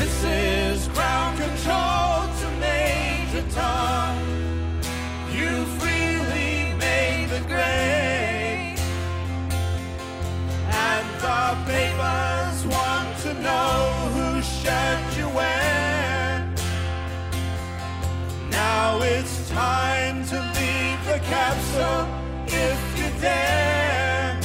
This 0.00 0.24
is 0.24 0.88
ground 0.88 1.36
control 1.38 2.24
to 2.40 2.46
Major 2.58 3.44
Tom. 3.50 4.16
You 5.30 5.66
freely 5.78 6.72
made 6.78 7.28
the 7.28 7.40
grade. 7.46 8.80
And 10.72 11.06
the 11.20 11.42
papers 11.68 12.66
want 12.74 13.18
to 13.24 13.34
know 13.42 13.76
who 14.14 14.40
shirt 14.40 15.18
you 15.18 15.28
wear. 15.36 16.50
Now 18.50 19.02
it's 19.02 19.50
time 19.50 20.24
to 20.28 20.36
leave 20.56 21.00
the 21.12 21.20
capsule 21.28 22.08
if 22.46 22.80
you 22.98 23.20
dare. 23.20 24.40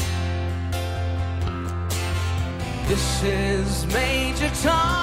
This 2.89 3.23
is 3.23 3.85
Major 3.93 4.51
Tom 4.61 4.94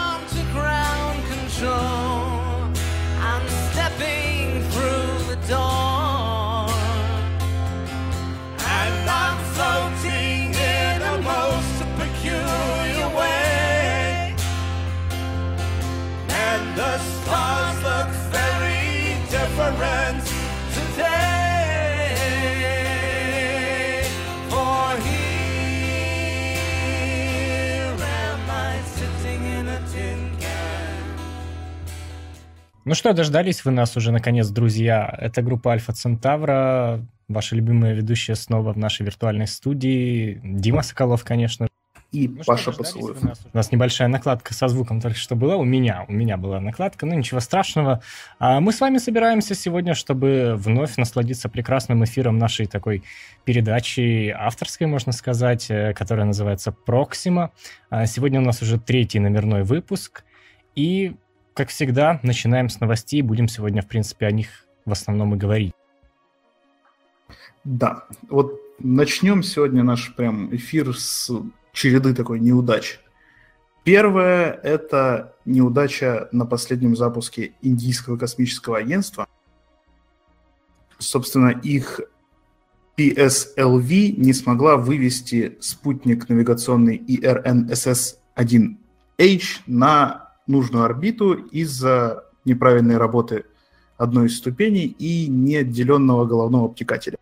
I'm 1.71 3.49
stepping 3.71 4.63
through 4.71 5.27
the 5.29 5.37
door. 5.49 6.69
And 8.59 9.09
I'm 9.09 9.39
floating 9.55 10.55
in 10.55 11.03
a 11.03 11.19
most 11.23 11.85
peculiar 11.99 13.09
way. 13.17 14.35
And 16.29 16.77
the 16.77 16.99
stars 16.99 17.83
look 17.85 18.09
very 18.33 19.17
different 19.31 20.25
today. 20.75 22.09
For 24.51 24.97
here 25.07 25.55
am 28.01 28.51
I 28.51 28.81
sitting 28.85 29.43
in 29.45 29.69
a 29.69 29.81
tin. 29.93 30.42
Ну 32.85 32.95
что, 32.95 33.13
дождались 33.13 33.65
вы 33.65 33.71
нас 33.71 33.97
уже 33.97 34.11
наконец, 34.11 34.49
друзья. 34.49 35.17
Это 35.21 35.41
группа 35.41 35.71
Альфа 35.71 35.93
Центавра, 35.93 37.07
ваша 37.29 37.55
любимая 37.55 37.95
ведущая 37.95 38.35
снова 38.35 38.73
в 38.73 38.79
нашей 38.79 39.07
виртуальной 39.07 39.47
студии. 39.47 40.41
Дима 40.43 40.83
Соколов, 40.83 41.23
конечно. 41.23 41.69
И 42.11 42.27
Ну 42.27 42.43
Паша 42.45 42.73
вы 42.73 43.17
нас? 43.23 43.41
У 43.53 43.57
нас 43.57 43.71
небольшая 43.71 44.09
накладка 44.09 44.53
со 44.53 44.67
звуком 44.67 45.01
только 45.01 45.17
что 45.17 45.37
была. 45.37 45.57
У 45.57 45.65
меня, 45.65 46.05
у 46.09 46.13
меня 46.13 46.37
была 46.37 46.61
накладка, 46.61 47.07
но 47.07 47.15
ничего 47.15 47.39
страшного. 47.39 48.03
А 48.41 48.61
мы 48.61 48.73
с 48.73 48.81
вами 48.81 48.99
собираемся 48.99 49.55
сегодня, 49.55 49.95
чтобы 49.95 50.55
вновь 50.57 50.97
насладиться 50.97 51.49
прекрасным 51.49 52.03
эфиром 52.05 52.37
нашей 52.37 52.67
такой 52.67 53.05
передачи, 53.45 54.29
авторской, 54.29 54.89
можно 54.89 55.13
сказать, 55.13 55.71
э, 55.71 55.95
которая 55.95 56.27
называется 56.27 56.73
«Проксима». 56.73 57.53
А 57.91 58.07
Сегодня 58.07 58.41
у 58.41 58.45
нас 58.45 58.61
уже 58.61 58.79
третий 58.79 59.21
номерной 59.21 59.63
выпуск. 59.63 60.25
И, 60.75 61.15
как 61.55 61.69
всегда, 61.69 62.21
начинаем 62.23 62.69
с 62.69 62.81
новостей. 62.81 63.23
Будем 63.23 63.49
сегодня, 63.49 63.83
в 63.83 63.89
принципе, 63.89 64.27
о 64.27 64.31
них 64.31 64.67
в 64.85 64.93
основном 64.93 65.35
и 65.35 65.39
говорить. 65.39 65.73
Да, 67.65 68.05
вот 68.29 68.61
начнем 68.79 69.43
сегодня 69.43 69.83
наш 69.83 70.15
прям 70.15 70.55
эфир 70.55 70.97
с 70.97 71.33
череды 71.73 72.15
такой 72.15 72.39
неудач. 72.41 73.01
Первое– 73.85 74.53
это 74.63 75.35
неудача 75.45 76.29
на 76.33 76.47
последнем 76.47 76.97
запуске 76.97 77.53
Индийского 77.63 78.17
космического 78.17 78.79
агентства. 78.79 79.27
Собственно, 80.99 81.49
их 81.49 82.01
PSLV 82.97 84.17
не 84.17 84.33
смогла 84.33 84.77
вывести 84.77 85.59
спутник 85.61 86.29
навигационный 86.29 86.99
IRNSS-1H 86.99 89.43
на 89.67 90.32
нужную 90.47 90.85
орбиту 90.85 91.33
из-за 91.33 92.25
неправильной 92.45 92.97
работы 92.97 93.45
одной 93.97 94.27
из 94.27 94.37
ступеней 94.37 94.87
и 94.87 95.29
неотделенного 95.29 96.25
головного 96.27 96.67
обтекателя. 96.67 97.19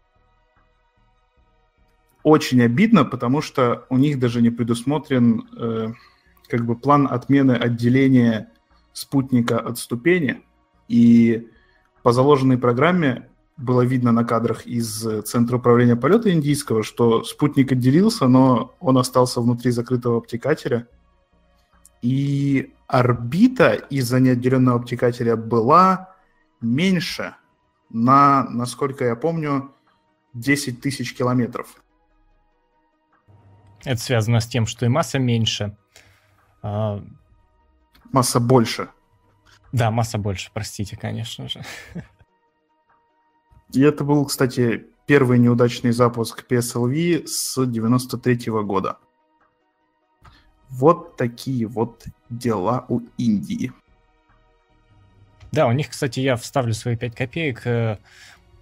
Очень 2.23 2.63
обидно, 2.63 3.05
потому 3.05 3.41
что 3.41 3.87
у 3.89 3.97
них 3.97 4.19
даже 4.19 4.43
не 4.43 4.51
предусмотрен 4.51 5.49
э, 5.57 5.93
как 6.49 6.67
бы 6.67 6.77
план 6.77 7.09
отмены 7.11 7.53
отделения 7.53 8.51
спутника 8.93 9.59
от 9.59 9.79
ступени. 9.79 10.43
И 10.89 11.49
по 12.03 12.13
заложенной 12.13 12.59
программе 12.59 13.29
было 13.57 13.83
видно 13.83 14.13
на 14.13 14.25
кадрах 14.25 14.67
из 14.67 15.07
Центра 15.25 15.59
управления 15.59 15.97
полета 15.97 16.33
индийского, 16.33 16.83
что 16.83 17.25
спутник 17.25 17.73
отделился, 17.73 18.27
но 18.27 18.75
он 18.81 18.99
остался 18.99 19.41
внутри 19.41 19.71
закрытого 19.71 20.19
обтекателя. 20.19 20.89
И 22.03 22.75
орбита 22.87 23.75
из-за 23.75 24.21
неотделенного 24.21 24.79
обтекателя 24.81 25.37
была 25.37 26.15
меньше 26.61 27.35
на, 27.91 28.45
насколько 28.49 29.05
я 29.05 29.17
помню, 29.17 29.73
10 30.35 30.81
тысяч 30.81 31.15
километров. 31.15 31.83
Это 33.85 34.01
связано 34.01 34.41
с 34.41 34.47
тем, 34.47 34.67
что 34.67 34.87
и 34.87 34.89
масса 34.89 35.19
меньше. 35.19 35.77
А, 36.63 37.03
Масса 38.13 38.41
больше. 38.41 38.91
Да, 39.73 39.91
масса 39.91 40.19
больше, 40.19 40.51
простите, 40.53 40.97
конечно 40.97 41.49
же. 41.49 41.63
И 43.73 43.81
это 43.83 44.03
был, 44.03 44.25
кстати, 44.27 44.87
первый 45.07 45.39
неудачный 45.39 45.93
запуск 45.93 46.45
PSLV 46.49 47.27
с 47.27 47.65
93 47.65 48.51
года. 48.65 48.99
Вот 50.71 51.17
такие 51.17 51.67
вот 51.67 52.05
дела 52.29 52.85
у 52.89 53.01
Индии. 53.19 53.73
Да, 55.53 55.67
у 55.67 55.73
них, 55.73 55.89
кстати, 55.89 56.21
я 56.21 56.37
вставлю 56.37 56.75
свои 56.75 56.97
5 56.97 57.15
копеек. 57.15 57.67
Э, 57.67 57.99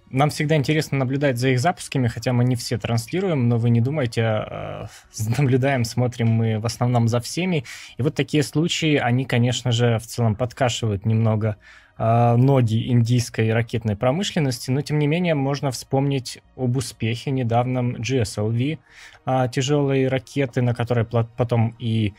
Нам 0.09 0.31
всегда 0.31 0.55
интересно 0.55 0.97
наблюдать 0.97 1.37
за 1.37 1.49
их 1.49 1.59
запусками, 1.59 2.07
хотя 2.07 2.33
мы 2.33 2.43
не 2.43 2.55
все 2.55 2.79
транслируем, 2.79 3.47
но 3.47 3.57
вы 3.59 3.69
не 3.69 3.79
думайте, 3.79 4.21
э, 4.21 4.85
наблюдаем, 5.37 5.85
смотрим 5.85 6.29
мы 6.29 6.59
в 6.59 6.65
основном 6.65 7.07
за 7.07 7.19
всеми. 7.19 7.63
И 7.97 8.01
вот 8.01 8.15
такие 8.15 8.41
случаи, 8.41 8.95
они, 8.95 9.25
конечно 9.25 9.71
же, 9.71 9.99
в 9.99 10.07
целом 10.07 10.35
подкашивают 10.35 11.05
немного 11.05 11.57
ноги 11.99 12.87
индийской 12.89 13.51
ракетной 13.53 13.97
промышленности, 13.97 14.71
но 14.71 14.81
тем 14.81 14.99
не 14.99 15.07
менее 15.07 15.35
можно 15.35 15.69
вспомнить 15.71 16.41
об 16.55 16.77
успехе 16.77 17.31
недавнем 17.31 17.97
GSLV, 17.97 18.79
э, 19.25 19.47
тяжелой 19.51 20.07
ракеты, 20.07 20.61
на 20.61 20.73
которой 20.73 21.05
потом 21.05 21.75
и 21.77 22.13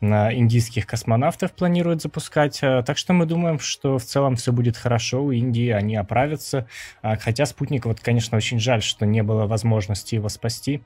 на 0.00 0.34
индийских 0.34 0.86
космонавтов 0.86 1.52
планируют 1.52 2.02
запускать. 2.02 2.58
Так 2.60 2.96
что 2.96 3.12
мы 3.12 3.26
думаем, 3.26 3.58
что 3.58 3.98
в 3.98 4.04
целом 4.04 4.36
все 4.36 4.52
будет 4.52 4.76
хорошо 4.76 5.22
у 5.22 5.30
Индии, 5.30 5.68
они 5.68 5.94
оправятся. 5.96 6.66
А, 7.02 7.16
Хотя 7.16 7.44
спутник, 7.46 7.84
вот, 7.84 8.00
конечно, 8.00 8.36
очень 8.36 8.58
жаль, 8.58 8.82
что 8.82 9.04
не 9.04 9.22
было 9.22 9.46
возможности 9.46 10.14
его 10.14 10.28
спасти. 10.28 10.80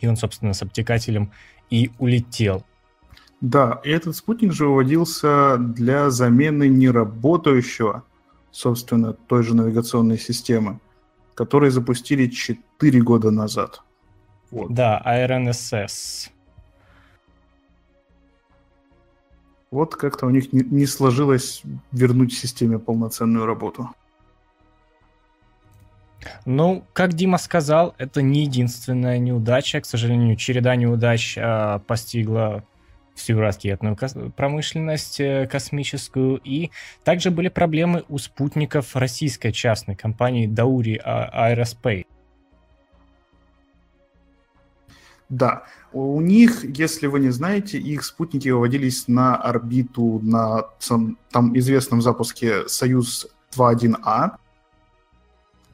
И 0.00 0.06
он, 0.06 0.16
собственно, 0.16 0.52
с 0.52 0.62
обтекателем 0.62 1.32
и 1.70 1.90
улетел. 1.98 2.64
Да, 3.42 3.80
и 3.82 3.90
этот 3.90 4.14
спутник 4.14 4.52
же 4.52 4.66
выводился 4.66 5.56
для 5.58 6.10
замены 6.10 6.68
неработающего, 6.68 8.04
собственно, 8.52 9.14
той 9.14 9.42
же 9.42 9.56
навигационной 9.56 10.16
системы, 10.16 10.78
которые 11.34 11.72
запустили 11.72 12.28
4 12.28 13.00
года 13.00 13.32
назад. 13.32 13.82
Вот. 14.52 14.72
Да, 14.72 14.98
АРНСС. 14.98 16.30
Вот 19.72 19.96
как-то 19.96 20.26
у 20.26 20.30
них 20.30 20.52
не, 20.52 20.62
не 20.62 20.86
сложилось 20.86 21.62
вернуть 21.90 22.32
системе 22.32 22.78
полноценную 22.78 23.44
работу. 23.44 23.90
Ну, 26.44 26.84
как 26.92 27.14
Дима 27.14 27.38
сказал, 27.38 27.96
это 27.98 28.22
не 28.22 28.42
единственная 28.42 29.18
неудача. 29.18 29.80
К 29.80 29.86
сожалению, 29.86 30.36
череда 30.36 30.76
неудач 30.76 31.36
а, 31.36 31.80
постигла 31.80 32.62
всю 33.22 33.38
ракетную 33.38 33.96
промышленность 34.36 35.20
э, 35.20 35.46
космическую. 35.46 36.40
И 36.44 36.70
также 37.04 37.30
были 37.30 37.48
проблемы 37.48 38.04
у 38.08 38.18
спутников 38.18 38.96
российской 38.96 39.52
частной 39.52 39.94
компании 39.94 40.48
Dauri 40.48 41.00
А- 41.02 41.52
Aerospace. 41.52 42.06
Да, 45.28 45.62
у 45.92 46.20
них, 46.20 46.64
если 46.76 47.06
вы 47.06 47.20
не 47.20 47.30
знаете, 47.30 47.78
их 47.78 48.04
спутники 48.04 48.50
выводились 48.50 49.08
на 49.08 49.36
орбиту 49.36 50.20
на 50.22 50.64
там 51.30 51.56
известном 51.56 52.02
запуске 52.02 52.68
Союз-2.1А, 52.68 54.32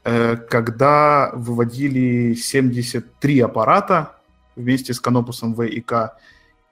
э, 0.05 0.37
когда 0.37 1.31
выводили 1.33 2.35
73 2.35 3.39
аппарата 3.41 4.19
вместе 4.55 4.93
с 4.93 4.99
Канопусом 4.99 5.53
В 5.53 5.63
и 5.63 5.81
К. 5.81 6.17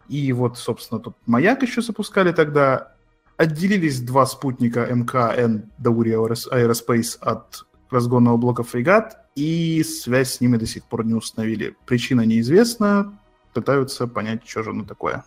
И 0.09 0.31
вот, 0.33 0.57
собственно, 0.57 0.99
тут 0.99 1.15
маяк 1.25 1.61
еще 1.63 1.81
запускали 1.81 2.31
тогда. 2.31 2.93
Отделились 3.37 4.01
два 4.01 4.25
спутника 4.25 4.87
МКН 4.87 5.69
Даури 5.77 6.13
Aerospace 6.13 7.17
от 7.19 7.65
разгонного 7.91 8.37
блока 8.37 8.63
фрегат, 8.63 9.25
и 9.35 9.83
связь 9.83 10.33
с 10.33 10.41
ними 10.41 10.57
до 10.57 10.65
сих 10.65 10.83
пор 10.85 11.05
не 11.05 11.13
установили. 11.13 11.75
Причина 11.85 12.21
неизвестна, 12.21 13.13
пытаются 13.53 14.07
понять, 14.07 14.41
что 14.47 14.63
же 14.63 14.71
оно 14.71 14.83
такое. 14.83 15.23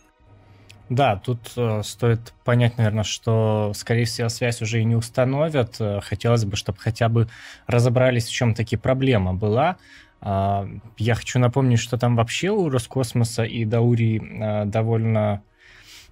Да, 0.88 1.16
тут 1.16 1.52
э, 1.56 1.82
стоит 1.84 2.34
понять, 2.44 2.76
наверное, 2.76 3.04
что, 3.04 3.72
скорее 3.76 4.06
всего, 4.06 4.28
связь 4.28 4.60
уже 4.60 4.80
и 4.80 4.84
не 4.84 4.96
установят. 4.96 5.76
Э, 5.78 6.00
хотелось 6.00 6.44
бы, 6.44 6.56
чтобы 6.56 6.78
хотя 6.78 7.08
бы 7.08 7.28
разобрались, 7.68 8.26
в 8.26 8.32
чем 8.32 8.54
таки 8.54 8.76
проблема 8.76 9.32
была. 9.32 9.76
Э, 10.22 10.66
я 10.98 11.14
хочу 11.14 11.38
напомнить, 11.38 11.78
что 11.78 11.98
там 11.98 12.16
вообще 12.16 12.50
у 12.50 12.68
Роскосмоса 12.68 13.44
и 13.44 13.64
Даури 13.64 14.20
э, 14.20 14.64
довольно 14.66 15.42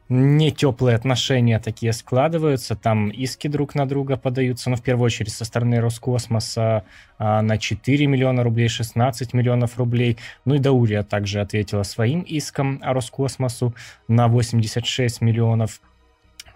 не 0.08 0.50
теплые 0.50 0.96
отношения 0.96 1.58
такие 1.58 1.92
складываются, 1.92 2.74
там 2.74 3.10
иски 3.10 3.46
друг 3.46 3.74
на 3.74 3.86
друга 3.86 4.16
подаются, 4.16 4.70
ну, 4.70 4.76
в 4.76 4.82
первую 4.82 5.06
очередь, 5.06 5.32
со 5.32 5.44
стороны 5.44 5.80
Роскосмоса 5.80 6.84
а, 7.18 7.42
на 7.42 7.58
4 7.58 8.06
миллиона 8.06 8.42
рублей, 8.42 8.68
16 8.68 9.34
миллионов 9.34 9.76
рублей. 9.76 10.16
Ну 10.46 10.54
и 10.54 10.58
Даурия 10.58 11.02
также 11.02 11.40
ответила 11.40 11.82
своим 11.82 12.22
иском 12.22 12.80
Роскосмосу 12.82 13.74
на 14.08 14.28
86 14.28 15.20
миллионов. 15.20 15.82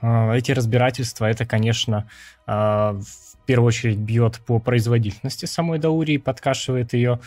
А, 0.00 0.32
эти 0.32 0.52
разбирательства, 0.52 1.26
это, 1.26 1.44
конечно, 1.44 2.08
а, 2.46 2.98
первую 3.52 3.69
очередь 3.69 3.99
бьет 3.99 4.40
по 4.46 4.58
производительности 4.58 5.46
самой 5.46 5.78
Даурии, 5.78 6.16
подкашивает 6.16 6.93
ее 6.93 7.20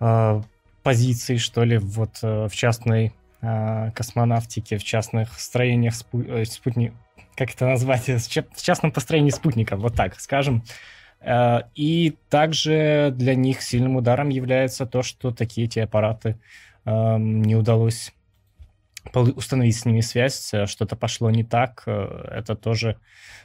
а, 0.00 0.42
позиции, 0.82 1.36
что 1.36 1.64
ли, 1.64 1.78
вот 1.78 2.18
э, 2.22 2.48
в 2.48 2.54
частной 2.54 3.12
Э, 3.46 3.90
космонавтики 3.94 4.78
в 4.78 4.84
частных 4.84 5.38
строениях 5.38 5.94
спу... 5.94 6.22
Э, 6.22 6.46
спутник... 6.46 6.94
Как 7.36 7.52
это 7.52 7.66
назвать? 7.66 8.08
В 8.08 8.62
частном 8.62 8.90
построении 8.90 9.30
спутника, 9.30 9.76
вот 9.76 9.94
так 9.94 10.18
скажем. 10.18 10.62
Э, 11.20 11.62
и 11.74 12.16
также 12.30 13.12
для 13.14 13.34
них 13.34 13.60
сильным 13.60 13.96
ударом 13.96 14.30
является 14.30 14.86
то, 14.86 15.02
что 15.02 15.30
такие 15.30 15.66
эти 15.66 15.80
аппараты 15.80 16.38
эм, 16.86 17.42
не 17.42 17.54
удалось 17.54 18.14
установить 19.12 19.76
с 19.76 19.84
ними 19.84 20.00
связь, 20.00 20.52
что-то 20.66 20.96
пошло 20.96 21.30
не 21.30 21.44
так. 21.44 21.82
Это 21.86 22.56
тоже, 22.56 22.98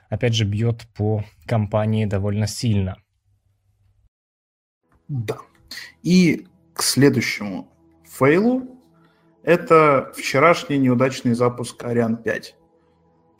опять 0.10 0.34
же, 0.34 0.46
бьет 0.46 0.88
по 0.96 1.24
компании 1.46 2.06
довольно 2.06 2.48
сильно. 2.48 2.98
Да. 5.08 5.38
И 6.04 6.48
к 6.74 6.84
следующему 6.84 7.68
фейлу 8.06 8.80
это 9.44 10.12
вчерашний 10.16 10.78
неудачный 10.78 11.34
запуск 11.34 11.84
Ариан 11.84 12.18
5. 12.18 12.56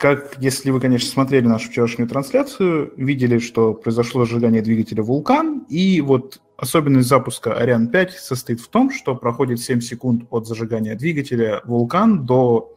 Как, 0.00 0.38
если 0.38 0.70
вы, 0.70 0.80
конечно, 0.80 1.10
смотрели 1.10 1.46
нашу 1.46 1.68
вчерашнюю 1.68 2.08
трансляцию, 2.08 2.94
видели, 2.96 3.38
что 3.38 3.74
произошло 3.74 4.24
сжигание 4.24 4.62
двигателя 4.62 5.02
«Вулкан», 5.02 5.66
и 5.68 6.00
вот 6.00 6.40
особенность 6.56 7.06
запуска 7.06 7.52
Ариан 7.52 7.88
5 7.88 8.12
состоит 8.12 8.62
в 8.62 8.68
том, 8.68 8.90
что 8.90 9.14
проходит 9.14 9.60
7 9.60 9.82
секунд 9.82 10.24
от 10.30 10.46
зажигания 10.46 10.94
двигателя 10.94 11.60
«Вулкан» 11.66 12.24
до 12.24 12.74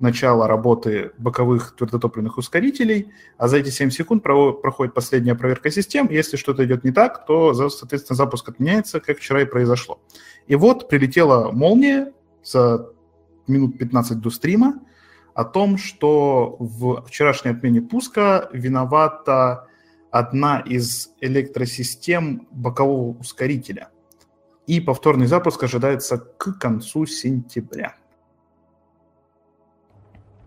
начала 0.00 0.46
работы 0.46 1.12
боковых 1.16 1.74
твердотопливных 1.76 2.36
ускорителей, 2.36 3.10
а 3.38 3.48
за 3.48 3.56
эти 3.56 3.70
7 3.70 3.88
секунд 3.88 4.22
проходит 4.22 4.92
последняя 4.92 5.34
проверка 5.34 5.70
систем. 5.70 6.08
Если 6.10 6.36
что-то 6.36 6.62
идет 6.66 6.84
не 6.84 6.90
так, 6.90 7.24
то, 7.24 7.54
соответственно, 7.70 8.18
запуск 8.18 8.50
отменяется, 8.50 9.00
как 9.00 9.16
вчера 9.16 9.40
и 9.40 9.46
произошло. 9.46 9.98
И 10.46 10.56
вот 10.56 10.90
прилетела 10.90 11.52
молния, 11.52 12.12
за 12.44 12.90
минут 13.46 13.78
15 13.78 14.20
до 14.20 14.28
стрима 14.28 14.74
о 15.36 15.44
том, 15.44 15.76
что 15.76 16.56
в 16.58 17.04
вчерашней 17.06 17.50
отмене 17.50 17.82
пуска 17.82 18.48
виновата 18.54 19.66
одна 20.10 20.60
из 20.60 21.10
электросистем 21.20 22.48
бокового 22.50 23.18
ускорителя. 23.18 23.90
И 24.66 24.80
повторный 24.80 25.26
запуск 25.26 25.62
ожидается 25.62 26.16
к 26.16 26.58
концу 26.58 27.04
сентября. 27.04 27.96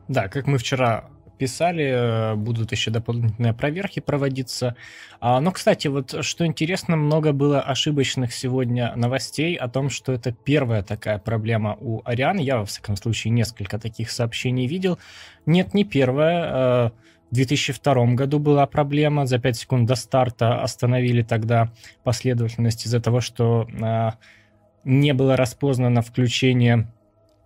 Да, 0.08 0.28
как 0.28 0.48
мы 0.48 0.58
вчера 0.58 1.08
писали, 1.40 1.86
э, 1.86 2.36
будут 2.36 2.72
еще 2.72 2.92
дополнительные 2.92 3.54
проверки 3.54 4.00
проводиться. 4.02 4.76
А, 5.20 5.40
но, 5.40 5.52
кстати, 5.52 5.88
вот 5.88 6.24
что 6.24 6.46
интересно, 6.46 6.98
много 6.98 7.32
было 7.32 7.62
ошибочных 7.62 8.34
сегодня 8.34 8.94
новостей 8.96 9.56
о 9.56 9.70
том, 9.70 9.90
что 9.90 10.12
это 10.12 10.32
первая 10.32 10.84
такая 10.84 11.18
проблема 11.18 11.78
у 11.80 12.02
Ариан. 12.06 12.38
Я, 12.38 12.58
во 12.58 12.66
всяком 12.66 12.98
случае, 12.98 13.32
несколько 13.32 13.80
таких 13.80 14.12
сообщений 14.12 14.68
видел. 14.68 15.00
Нет, 15.46 15.74
не 15.74 15.86
первая. 15.86 16.44
Э, 16.44 16.90
в 17.32 17.36
2002 17.36 18.14
году 18.16 18.40
была 18.40 18.68
проблема. 18.68 19.26
За 19.26 19.40
5 19.40 19.58
секунд 19.58 19.88
до 19.88 19.96
старта 19.96 20.62
остановили 20.62 21.22
тогда 21.24 21.72
последовательность 22.04 22.86
из-за 22.86 23.00
того, 23.00 23.22
что 23.22 23.68
э, 23.72 24.12
не 24.84 25.14
было 25.14 25.38
распознано 25.38 26.02
включение 26.02 26.92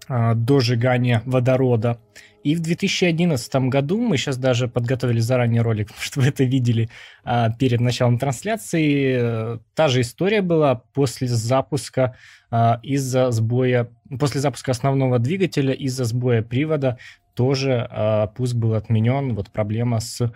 дожигания 0.09 1.21
водорода. 1.25 1.97
И 2.43 2.55
в 2.55 2.59
2011 2.59 3.55
году 3.69 3.99
мы 3.99 4.17
сейчас 4.17 4.37
даже 4.37 4.67
подготовили 4.67 5.19
заранее 5.19 5.61
ролик, 5.61 5.89
чтобы 5.99 6.25
вы 6.25 6.29
это 6.29 6.43
видели 6.43 6.89
а, 7.23 7.49
перед 7.51 7.79
началом 7.79 8.19
трансляции. 8.19 9.59
Та 9.73 9.87
же 9.87 10.01
история 10.01 10.41
была 10.41 10.75
после 10.75 11.27
запуска 11.27 12.15
а, 12.51 12.79
из-за 12.83 13.31
сбоя, 13.31 13.89
после 14.19 14.41
запуска 14.41 14.71
основного 14.71 15.19
двигателя 15.19 15.73
из-за 15.73 16.03
сбоя 16.03 16.41
привода 16.41 16.97
тоже 17.33 17.87
а, 17.89 18.27
пуск 18.27 18.55
был 18.55 18.73
отменен. 18.73 19.35
Вот 19.35 19.49
проблема 19.49 19.99
с 19.99 20.31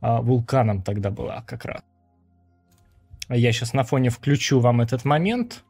вулканом 0.00 0.82
тогда 0.82 1.12
была 1.12 1.44
как 1.46 1.64
раз. 1.64 1.82
Я 3.28 3.52
сейчас 3.52 3.72
на 3.72 3.84
фоне 3.84 4.10
включу 4.10 4.58
вам 4.58 4.80
этот 4.80 5.04
момент 5.04 5.62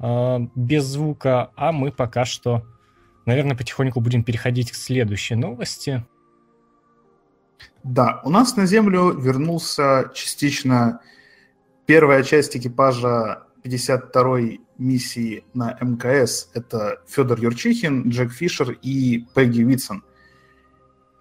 без 0.00 0.84
звука, 0.84 1.50
а 1.56 1.70
мы 1.70 1.92
пока 1.92 2.24
что 2.24 2.64
наверное, 3.30 3.56
потихоньку 3.56 4.00
будем 4.00 4.24
переходить 4.24 4.72
к 4.72 4.74
следующей 4.74 5.36
новости. 5.36 6.04
Да, 7.84 8.20
у 8.24 8.30
нас 8.30 8.56
на 8.56 8.66
Землю 8.66 9.12
вернулся 9.12 10.10
частично 10.12 11.00
первая 11.86 12.24
часть 12.24 12.56
экипажа 12.56 13.44
52-й 13.64 14.60
миссии 14.78 15.44
на 15.54 15.78
МКС. 15.80 16.50
Это 16.54 17.02
Федор 17.06 17.40
Юрчихин, 17.40 18.08
Джек 18.08 18.32
Фишер 18.32 18.76
и 18.82 19.24
Пегги 19.34 19.62
Витсон. 19.62 20.02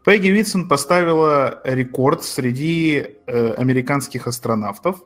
Пегги 0.03 0.29
Витсон 0.29 0.67
поставила 0.67 1.61
рекорд 1.63 2.23
среди 2.23 3.17
э, 3.27 3.53
американских 3.53 4.25
астронавтов 4.25 5.03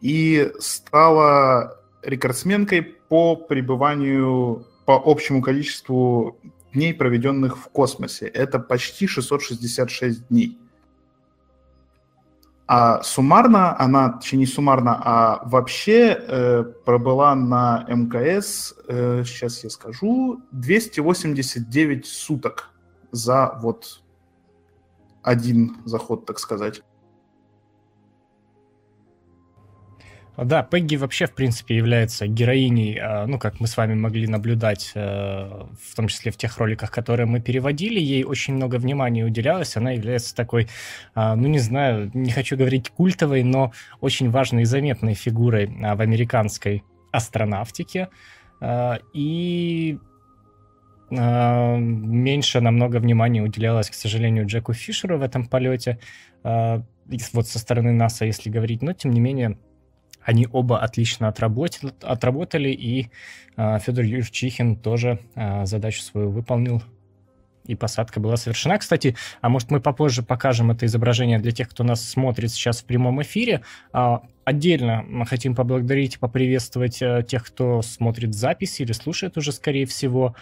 и 0.00 0.50
стала 0.58 1.80
рекордсменкой 2.02 2.82
по 2.82 3.36
пребыванию 3.36 4.66
по 4.84 5.00
общему 5.04 5.42
количеству 5.42 6.38
дней, 6.72 6.94
проведенных 6.94 7.58
в 7.58 7.68
космосе. 7.68 8.26
Это 8.26 8.58
почти 8.58 9.06
666 9.06 10.28
дней. 10.28 10.58
А 12.66 13.02
суммарно, 13.02 13.78
она, 13.78 14.10
точнее 14.12 14.38
не 14.38 14.46
суммарно, 14.46 14.98
а 15.04 15.42
вообще 15.44 16.16
э, 16.18 16.62
пробыла 16.84 17.34
на 17.34 17.84
МКС, 17.88 18.74
э, 18.88 19.24
сейчас 19.26 19.62
я 19.64 19.70
скажу, 19.70 20.42
289 20.52 22.06
суток 22.06 22.70
за 23.10 23.58
вот 23.60 24.02
один 25.22 25.76
заход, 25.84 26.24
так 26.24 26.38
сказать. 26.38 26.82
Да, 30.36 30.62
Пегги 30.62 30.96
вообще, 30.96 31.26
в 31.26 31.34
принципе, 31.34 31.76
является 31.76 32.26
героиней, 32.26 32.98
а, 32.98 33.26
ну, 33.26 33.38
как 33.38 33.60
мы 33.60 33.66
с 33.66 33.76
вами 33.76 33.92
могли 33.92 34.26
наблюдать, 34.26 34.92
э, 34.94 35.00
в 35.00 35.94
том 35.94 36.08
числе 36.08 36.32
в 36.32 36.38
тех 36.38 36.56
роликах, 36.56 36.90
которые 36.90 37.26
мы 37.26 37.40
переводили, 37.40 38.00
ей 38.00 38.24
очень 38.24 38.54
много 38.54 38.76
внимания 38.76 39.24
уделялось, 39.24 39.76
она 39.76 39.90
является 39.90 40.34
такой, 40.34 40.68
а, 41.14 41.36
ну, 41.36 41.48
не 41.48 41.58
знаю, 41.58 42.10
не 42.14 42.30
хочу 42.30 42.56
говорить 42.56 42.88
культовой, 42.88 43.42
но 43.42 43.72
очень 44.00 44.30
важной 44.30 44.62
и 44.62 44.64
заметной 44.64 45.12
фигурой 45.12 45.70
а, 45.82 45.96
в 45.96 46.00
американской 46.00 46.82
астронавтике. 47.10 48.08
И 49.12 49.98
меньше 51.10 52.60
намного 52.60 52.96
внимания 52.98 53.42
уделялось, 53.42 53.90
к 53.90 53.94
сожалению, 53.94 54.46
Джеку 54.46 54.72
Фишеру 54.72 55.18
в 55.18 55.22
этом 55.22 55.46
полете, 55.46 55.98
вот 56.42 57.48
со 57.48 57.58
стороны 57.58 57.92
НАСА, 57.92 58.24
если 58.24 58.48
говорить, 58.48 58.80
но, 58.80 58.92
тем 58.92 59.10
не 59.10 59.20
менее, 59.20 59.58
они 60.24 60.48
оба 60.50 60.78
отлично 60.80 61.28
отработали, 61.28 61.92
отработали 62.02 62.70
и 62.70 63.10
э, 63.56 63.78
Федор 63.80 64.04
Юрчихин 64.04 64.76
тоже 64.76 65.18
э, 65.34 65.66
задачу 65.66 66.02
свою 66.02 66.30
выполнил, 66.30 66.82
и 67.66 67.74
посадка 67.74 68.20
была 68.20 68.36
совершена. 68.36 68.78
Кстати, 68.78 69.16
а 69.40 69.48
может 69.48 69.70
мы 69.70 69.80
попозже 69.80 70.22
покажем 70.22 70.70
это 70.70 70.86
изображение 70.86 71.38
для 71.38 71.52
тех, 71.52 71.68
кто 71.68 71.84
нас 71.84 72.02
смотрит 72.02 72.50
сейчас 72.50 72.80
в 72.80 72.84
прямом 72.84 73.22
эфире. 73.22 73.62
А, 73.92 74.22
отдельно 74.44 75.04
мы 75.08 75.26
хотим 75.26 75.54
поблагодарить 75.54 76.18
поприветствовать 76.18 77.00
а, 77.02 77.22
тех, 77.22 77.44
кто 77.46 77.82
смотрит 77.82 78.34
запись 78.34 78.80
или 78.80 78.92
слушает 78.92 79.36
уже, 79.36 79.52
скорее 79.52 79.86
всего. 79.86 80.34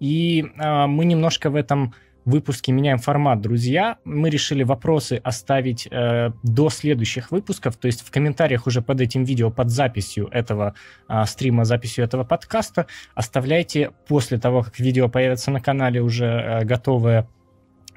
И 0.00 0.44
мы 0.56 1.04
немножко 1.04 1.50
в 1.50 1.54
этом 1.54 1.94
выпуски 2.24 2.70
меняем 2.70 2.98
формат, 2.98 3.40
друзья. 3.40 3.98
Мы 4.04 4.30
решили 4.30 4.62
вопросы 4.62 5.20
оставить 5.22 5.88
э, 5.90 6.30
до 6.42 6.70
следующих 6.70 7.30
выпусков, 7.30 7.76
то 7.76 7.86
есть 7.86 8.02
в 8.02 8.10
комментариях 8.10 8.66
уже 8.66 8.82
под 8.82 9.00
этим 9.00 9.24
видео, 9.24 9.50
под 9.50 9.70
записью 9.70 10.28
этого 10.30 10.74
э, 11.08 11.24
стрима, 11.26 11.64
записью 11.64 12.04
этого 12.04 12.24
подкаста, 12.24 12.86
оставляйте 13.14 13.92
после 14.08 14.38
того, 14.38 14.62
как 14.62 14.78
видео 14.78 15.08
появится 15.08 15.50
на 15.50 15.60
канале 15.60 16.00
уже 16.00 16.26
э, 16.26 16.64
готовое 16.64 17.28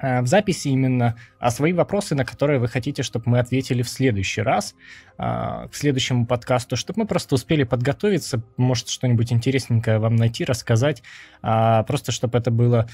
Э, 0.00 0.20
в 0.20 0.26
записи 0.26 0.68
именно 0.68 1.16
а 1.38 1.50
свои 1.50 1.72
вопросы, 1.72 2.14
на 2.14 2.24
которые 2.24 2.60
вы 2.60 2.68
хотите, 2.68 3.02
чтобы 3.02 3.30
мы 3.30 3.38
ответили 3.38 3.82
в 3.82 3.88
следующий 3.88 4.42
раз, 4.42 4.74
а, 5.16 5.68
к 5.68 5.74
следующему 5.74 6.26
подкасту, 6.26 6.76
чтобы 6.76 7.00
мы 7.00 7.06
просто 7.06 7.34
успели 7.34 7.64
подготовиться, 7.64 8.42
может, 8.56 8.88
что-нибудь 8.88 9.32
интересненькое 9.32 9.98
вам 9.98 10.16
найти, 10.16 10.44
рассказать, 10.44 11.02
а, 11.42 11.82
просто 11.84 12.12
чтобы 12.12 12.38
это 12.38 12.50
было 12.50 12.88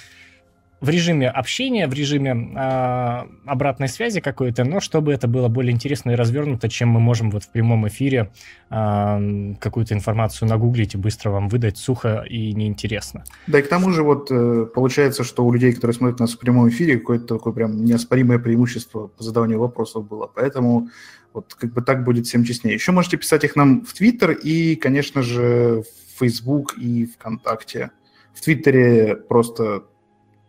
в 0.85 0.89
режиме 0.89 1.29
общения, 1.29 1.89
в 1.89 1.95
режиме 1.95 2.31
э, 2.31 3.27
обратной 3.47 3.89
связи 3.89 4.21
какой-то, 4.21 4.65
но 4.65 4.81
чтобы 4.81 5.13
это 5.13 5.27
было 5.27 5.49
более 5.49 5.73
интересно 5.73 6.11
и 6.11 6.15
развернуто, 6.15 6.69
чем 6.69 6.91
мы 6.91 7.01
можем 7.01 7.31
вот 7.31 7.45
в 7.45 7.49
прямом 7.49 7.89
эфире 7.89 8.31
э, 8.71 9.55
какую-то 9.59 9.95
информацию 9.95 10.49
нагуглить 10.49 10.95
и 10.95 10.99
быстро 10.99 11.31
вам 11.31 11.49
выдать 11.49 11.79
сухо 11.79 12.25
и 12.29 12.53
неинтересно. 12.53 13.25
Да 13.47 13.59
и 13.59 13.63
к 13.63 13.69
тому 13.69 13.91
же 13.91 14.03
вот 14.03 14.31
э, 14.31 14.67
получается, 14.75 15.25
что 15.25 15.45
у 15.45 15.53
людей, 15.53 15.73
которые 15.73 15.95
смотрят 15.95 16.21
нас 16.21 16.35
в 16.35 16.39
прямом 16.39 16.69
эфире, 16.69 16.99
какое-то 16.99 17.37
такое 17.37 17.53
прям 17.53 17.85
неоспоримое 17.85 18.39
преимущество 18.39 19.07
по 19.07 19.23
задаванию 19.23 19.59
вопросов 19.59 20.07
было, 20.07 20.31
поэтому 20.33 20.89
вот 21.33 21.55
как 21.55 21.73
бы 21.73 21.83
так 21.83 22.05
будет 22.05 22.27
всем 22.27 22.45
честнее. 22.45 22.75
Еще 22.75 22.93
можете 22.93 23.17
писать 23.17 23.45
их 23.45 23.57
нам 23.57 23.85
в 23.85 23.95
Твиттер 23.95 24.33
и, 24.33 24.77
конечно 24.77 25.23
же, 25.23 25.83
в 25.83 26.21
Facebook 26.21 26.75
и 26.79 27.07
ВКонтакте. 27.07 27.91
В 28.35 28.41
Твиттере 28.41 29.17
просто 29.17 29.85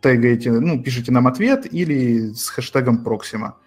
тегаете, 0.02 0.52
ну, 0.52 0.82
пишите 0.82 1.12
нам 1.12 1.28
ответ 1.28 1.72
или 1.72 2.34
с 2.34 2.50
хэштегом 2.50 3.04
Проксима. 3.04 3.58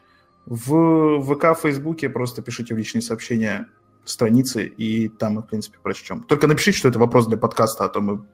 В 0.47 1.23
ВК, 1.23 1.57
в 1.57 1.63
Фейсбуке 1.63 2.09
просто 2.09 2.43
пишите 2.43 2.75
в 2.75 2.79
личные 2.79 3.03
сообщения 3.03 3.69
страницы, 4.05 4.67
и 4.67 5.09
там 5.09 5.35
мы, 5.35 5.43
в 5.43 5.47
принципе, 5.47 5.79
прочтем. 5.83 6.23
Только 6.23 6.47
напишите, 6.47 6.79
что 6.79 6.89
это 6.89 6.99
вопрос 6.99 7.27
для 7.27 7.37
подкаста, 7.37 7.85
а 7.85 7.89
то 7.89 8.01
мы 8.01 8.25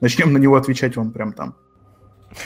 начнем 0.00 0.32
на 0.32 0.38
него 0.38 0.56
отвечать 0.56 0.96
вам 0.96 1.10
прямо 1.12 1.32
там. 1.32 1.56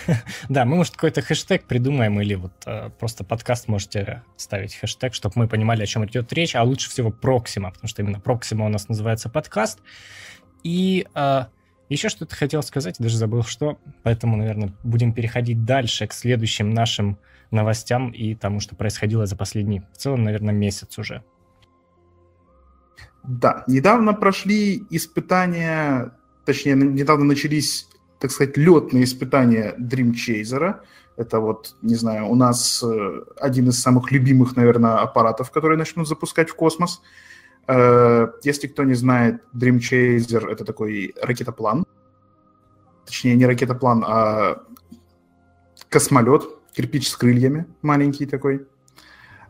Да, 0.48 0.64
мы, 0.64 0.76
может, 0.76 0.94
какой-то 0.94 1.22
хэштег 1.22 1.64
придумаем, 1.64 2.20
или 2.20 2.34
вот 2.34 2.52
э, 2.66 2.90
просто 2.98 3.24
подкаст 3.24 3.68
можете 3.68 4.22
ставить 4.36 4.74
хэштег, 4.74 5.14
чтобы 5.14 5.34
мы 5.36 5.48
понимали, 5.48 5.82
о 5.82 5.86
чем 5.86 6.04
идет 6.06 6.32
речь, 6.32 6.56
а 6.56 6.62
лучше 6.62 6.90
всего 6.90 7.10
Проксима, 7.10 7.70
потому 7.70 7.88
что 7.88 8.02
именно 8.02 8.20
Проксима 8.20 8.64
у 8.64 8.68
нас 8.68 8.88
называется 8.88 9.28
подкаст. 9.28 9.80
И 10.62 11.06
э, 11.14 11.44
еще 11.88 12.08
что-то 12.08 12.34
хотел 12.34 12.62
сказать, 12.62 12.96
даже 12.98 13.16
забыл 13.16 13.42
что, 13.42 13.78
поэтому, 14.02 14.36
наверное, 14.36 14.72
будем 14.82 15.12
переходить 15.12 15.64
дальше 15.64 16.06
к 16.06 16.12
следующим 16.12 16.70
нашим 16.70 17.18
новостям 17.50 18.10
и 18.10 18.34
тому, 18.34 18.60
что 18.60 18.74
происходило 18.74 19.26
за 19.26 19.36
последний, 19.36 19.82
в 19.92 19.96
целом, 19.96 20.24
наверное, 20.24 20.54
месяц 20.54 20.98
уже. 20.98 21.22
Да, 23.22 23.64
недавно 23.66 24.12
прошли 24.12 24.84
испытания, 24.90 26.12
точнее, 26.44 26.74
недавно 26.74 27.24
начались, 27.24 27.88
так 28.18 28.30
сказать, 28.30 28.56
летные 28.56 29.04
испытания 29.04 29.74
Dream 29.78 30.12
Chaser. 30.12 30.80
Это 31.16 31.38
вот, 31.38 31.76
не 31.80 31.94
знаю, 31.94 32.28
у 32.28 32.34
нас 32.34 32.82
э, 32.82 33.22
один 33.40 33.68
из 33.68 33.80
самых 33.80 34.10
любимых, 34.10 34.56
наверное, 34.56 34.96
аппаратов, 34.96 35.50
которые 35.50 35.78
начнут 35.78 36.08
запускать 36.08 36.50
в 36.50 36.54
космос. 36.54 37.00
Если 37.66 38.66
кто 38.66 38.84
не 38.84 38.94
знает, 38.94 39.42
Dream 39.54 39.78
Chaser— 39.78 40.48
это 40.50 40.64
такой 40.64 41.14
ракетоплан. 41.20 41.86
Точнее, 43.06 43.36
не 43.36 43.46
ракетоплан, 43.46 44.04
а 44.06 44.62
космолет, 45.88 46.42
кирпич 46.74 47.08
с 47.08 47.16
крыльями, 47.16 47.66
маленький 47.82 48.26
такой. 48.26 48.66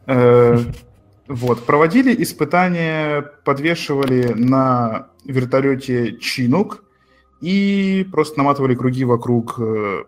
Э, 0.06 0.59
вот, 1.26 1.64
проводили 1.64 2.23
испытания, 2.23 3.23
подвешивали 3.44 4.35
на 4.35 5.09
вертолете 5.25 6.18
чинук 6.18 6.85
и 7.40 8.06
просто 8.12 8.38
наматывали 8.38 8.75
круги 8.75 9.04
вокруг 9.04 9.59
э, 9.59 10.04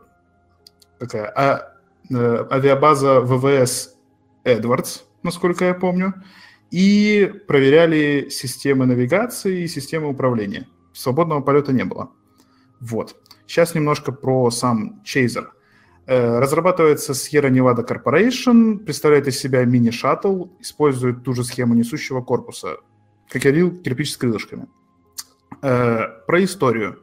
такая 0.98 1.26
а, 1.28 1.72
авиабаза 2.10 3.20
ВВС 3.20 3.94
Эдвардс, 4.44 5.02
насколько 5.22 5.64
я 5.64 5.75
помню 5.75 6.14
и 6.70 7.32
проверяли 7.46 8.28
системы 8.30 8.87
навигации 8.87 9.62
и 9.62 9.68
системы 9.68 10.08
управления. 10.08 10.68
Свободного 10.92 11.40
полета 11.40 11.73
не 11.73 11.85
было. 11.85 12.11
Вот. 12.80 13.16
Сейчас 13.46 13.75
немножко 13.75 14.12
про 14.12 14.50
сам 14.50 15.02
Chaser. 15.04 15.46
Э, 16.06 16.38
разрабатывается 16.38 17.12
Sierra 17.12 17.50
Nevada 17.50 17.87
Corporation, 17.87 18.78
представляет 18.78 19.26
из 19.26 19.38
себя 19.38 19.64
мини-шаттл, 19.64 20.46
использует 20.61 21.25
ту 21.25 21.35
же 21.35 21.44
схему 21.44 21.75
несущего 21.75 22.23
корпуса, 22.23 22.76
как 23.28 23.44
я 23.44 23.50
говорил, 23.50 23.76
кирпич 23.82 24.12
с 24.12 24.16
крылышками. 24.16 24.68
Э, 25.62 26.06
про 26.26 26.44
историю. 26.44 27.02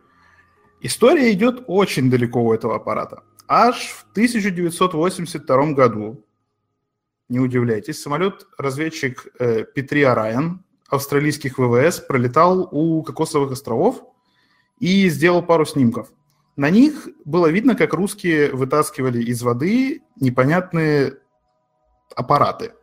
История 0.80 1.32
идет 1.32 1.64
очень 1.68 2.10
далеко 2.10 2.44
у 2.44 2.54
этого 2.54 2.76
аппарата. 2.76 3.24
Аж 3.48 3.76
в 3.88 4.06
1982 4.12 5.74
году 5.74 6.26
не 7.30 7.40
удивляйтесь. 7.40 8.02
Самолет-разведчик 8.02 9.28
э, 9.40 9.64
Петрия 9.64 10.14
Райан 10.14 10.64
австралийских 10.90 11.58
ВВС 11.58 12.00
пролетал 12.00 12.68
у 12.72 13.02
Кокосовых 13.04 13.52
островов 13.52 14.04
и 14.80 15.10
сделал 15.10 15.42
пару 15.42 15.66
снимков. 15.66 16.12
На 16.56 16.70
них 16.70 17.08
было 17.26 17.48
видно, 17.48 17.76
как 17.76 17.94
русские 17.94 18.52
вытаскивали 18.52 19.24
из 19.24 19.42
воды 19.42 20.04
непонятные 20.20 21.18
аппараты. 22.16 22.74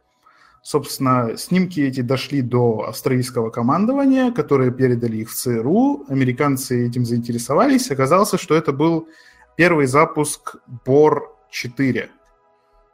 Собственно, 0.62 1.36
снимки 1.36 1.80
эти 1.80 2.00
дошли 2.00 2.42
до 2.42 2.86
австралийского 2.88 3.50
командования, 3.50 4.32
которые 4.32 4.72
передали 4.72 5.18
их 5.18 5.30
в 5.30 5.34
ЦРУ. 5.34 6.06
Американцы 6.08 6.86
этим 6.86 7.06
заинтересовались. 7.06 7.90
Оказалось, 7.90 8.38
что 8.38 8.54
это 8.54 8.72
был 8.72 9.08
первый 9.56 9.86
запуск 9.86 10.56
БОР-4 10.84 12.08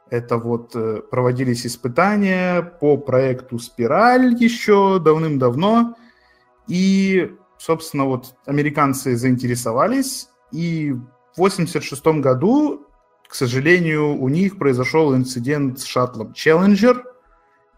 это 0.09 0.37
вот 0.37 0.75
э, 0.75 1.01
проводились 1.09 1.65
испытания 1.65 2.61
по 2.61 2.97
проекту 2.97 3.59
«Спираль» 3.59 4.33
еще 4.33 4.99
давным-давно. 4.99 5.95
И, 6.67 7.31
собственно, 7.57 8.05
вот 8.05 8.35
американцы 8.45 9.15
заинтересовались. 9.15 10.29
И 10.51 10.91
в 10.91 11.39
1986 11.39 12.21
году, 12.21 12.87
к 13.27 13.35
сожалению, 13.35 14.17
у 14.17 14.29
них 14.29 14.57
произошел 14.57 15.15
инцидент 15.15 15.79
с 15.79 15.83
шаттлом 15.83 16.33
«Челленджер». 16.33 17.03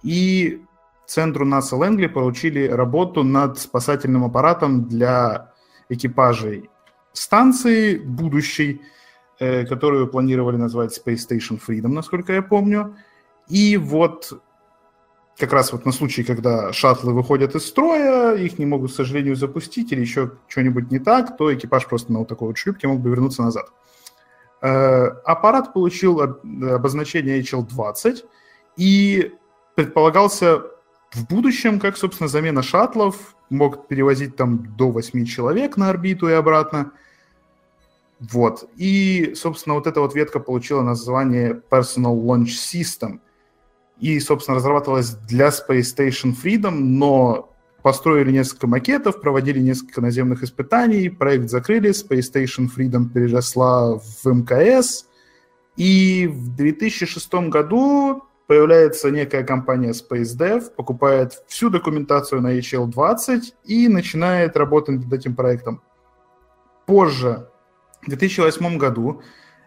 И 0.04 0.62
центру 1.08 1.46
НАСА 1.46 1.76
Лэнгли 1.76 2.08
поручили 2.08 2.68
работу 2.68 3.24
над 3.24 3.60
спасательным 3.60 4.24
аппаратом 4.24 4.88
для 4.88 5.54
экипажей 5.90 6.70
станции 7.14 7.98
будущей– 7.98 8.82
которую 9.40 10.08
планировали 10.08 10.58
назвать 10.58 10.98
Space 10.98 11.28
Station 11.30 11.60
Freedom, 11.66 11.88
насколько 11.88 12.34
я 12.34 12.42
помню. 12.42 12.96
И 13.48 13.78
вот 13.78 14.42
как 15.38 15.54
раз 15.54 15.72
вот 15.72 15.86
на 15.86 15.94
случай, 15.94 16.24
когда 16.24 16.74
шаттлы 16.74 17.14
выходят 17.14 17.56
из 17.56 17.66
строя, 17.66 18.36
их 18.36 18.60
не 18.60 18.66
могут, 18.66 18.92
к 18.92 18.96
сожалению, 18.96 19.38
запустить 19.38 19.92
или 19.94 20.02
еще 20.02 20.34
что-нибудь 20.50 20.92
не 20.92 21.00
так, 21.00 21.38
то 21.38 21.54
экипаж 21.54 21.88
просто 21.88 22.12
на 22.12 22.20
вот 22.20 22.28
такой 22.28 22.50
вот 22.50 22.58
шлюпке 22.58 22.90
мог 22.90 23.00
бы 23.00 23.10
вернуться 23.10 23.42
назад. 23.42 23.68
Э, 24.62 25.06
аппарат 25.24 25.74
получил 25.74 26.20
обозначение 26.20 27.40
HL-20 27.42 28.26
и 28.76 29.32
предполагался 29.76 30.64
в 31.12 31.26
будущем, 31.28 31.80
как, 31.80 31.96
собственно, 31.96 32.28
замена 32.28 32.62
шаттлов, 32.62 33.36
мог 33.50 33.88
перевозить 33.88 34.36
там 34.36 34.76
до 34.76 34.92
8 34.92 35.26
человек 35.26 35.78
на 35.78 35.90
орбиту 35.90 36.28
и 36.28 36.34
обратно– 36.34 36.92
вот. 38.20 38.70
И, 38.76 39.34
собственно, 39.36 39.76
вот 39.76 39.88
эта 39.88 40.02
вот 40.02 40.14
ветка 40.14 40.40
получила 40.40 40.82
название 40.82 41.62
Personal 41.70 42.22
Launch 42.22 42.52
System. 42.74 43.20
И, 44.00 44.20
собственно, 44.20 44.58
разрабатывалась 44.58 45.12
для 45.12 45.50
Space 45.50 45.96
Station 45.96 46.34
Freedom, 46.34 46.72
но 46.72 47.54
построили 47.82 48.32
несколько 48.32 48.68
макетов, 48.68 49.22
проводили 49.22 49.60
несколько 49.60 50.02
наземных 50.02 50.44
испытаний, 50.44 51.10
проект 51.10 51.50
закрыли, 51.50 51.92
Space 51.92 52.32
Station 52.34 52.68
Freedom 52.76 53.10
переросла 53.10 53.98
в 53.98 54.26
МКС, 54.26 55.06
и 55.78 56.28
в 56.28 56.56
2006 56.56 57.34
году 57.50 58.24
появляется 58.48 59.12
некая 59.12 59.44
компания 59.44 59.92
SpaceDev, 59.92 60.72
покупает 60.76 61.42
всю 61.48 61.70
документацию 61.70 62.42
на 62.42 62.58
HL-20 62.58 63.54
и 63.66 63.88
начинает 63.88 64.58
работать 64.58 65.04
над 65.04 65.14
этим 65.14 65.36
проектом. 65.36 65.82
Позже 66.86 67.48
в 68.02 68.10
2008 68.10 68.78
году 68.78 69.22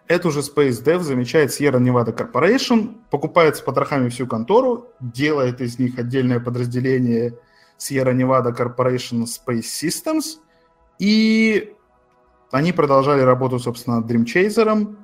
эту 0.07 0.31
же 0.31 0.39
Space 0.39 0.83
Dev 0.83 1.01
замечает 1.01 1.51
Sierra 1.51 1.79
Nevada 1.79 2.15
Corporation, 2.15 2.95
покупает 3.09 3.55
с 3.55 3.61
потрохами 3.61 4.09
всю 4.09 4.27
контору, 4.27 4.87
делает 4.99 5.61
из 5.61 5.79
них 5.79 5.97
отдельное 5.97 6.39
подразделение 6.39 7.37
Sierra 7.77 8.13
Nevada 8.13 8.55
Corporation 8.55 9.25
Space 9.25 9.63
Systems, 9.81 10.39
и 10.99 11.73
они 12.51 12.71
продолжали 12.71 13.21
работу, 13.21 13.59
собственно, 13.59 13.99
над 13.99 14.09
Dream 14.09 14.25
Chaser. 14.25 14.95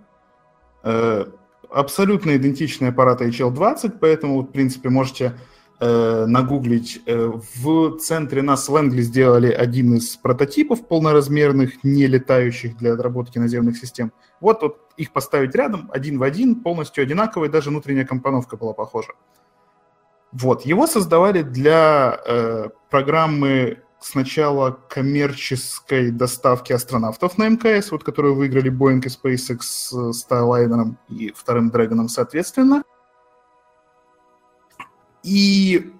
Э, 0.84 1.26
абсолютно 1.70 2.36
идентичный 2.36 2.90
аппарат 2.90 3.22
HL20, 3.22 3.98
поэтому, 4.00 4.42
в 4.42 4.52
принципе, 4.52 4.90
можете 4.90 5.38
э, 5.80 6.26
нагуглить. 6.26 7.02
Э, 7.06 7.32
в 7.56 7.98
центре 7.98 8.42
нас 8.42 8.68
в 8.68 8.74
Лэнгли 8.74 9.02
сделали 9.02 9.52
один 9.52 9.96
из 9.96 10.16
прототипов 10.18 10.88
полноразмерных, 10.88 11.84
не 11.84 12.08
летающих 12.08 12.78
для 12.78 12.94
отработки 12.94 13.40
наземных 13.40 13.78
систем. 13.78 14.12
Вот, 14.40 14.62
вот 14.62 14.80
их 14.98 15.12
поставить 15.12 15.56
рядом, 15.56 15.90
один 15.94 16.20
в 16.20 16.24
один, 16.24 16.56
полностью 16.56 17.04
одинаковый, 17.04 17.50
даже 17.50 17.70
внутренняя 17.70 18.06
компоновка 18.06 18.58
была 18.58 18.74
похожа. 18.74 19.14
Вот, 20.32 20.66
его 20.66 20.88
создавали 20.88 21.42
для 21.42 22.20
э, 22.26 22.70
программы 22.90 23.80
сначала 24.00 24.72
коммерческой 24.90 26.12
доставки 26.12 26.72
астронавтов 26.72 27.38
на 27.38 27.50
МКС, 27.50 27.92
вот 27.92 28.04
которую 28.04 28.36
выиграли 28.36 28.72
Boeing 28.72 29.02
и 29.04 29.08
SpaceX 29.08 29.60
с 29.62 29.94
Starliner 29.94 30.96
и 31.10 31.34
вторым 31.36 31.70
Dragon, 31.70 32.08
соответственно. 32.08 32.84
И 35.30 35.92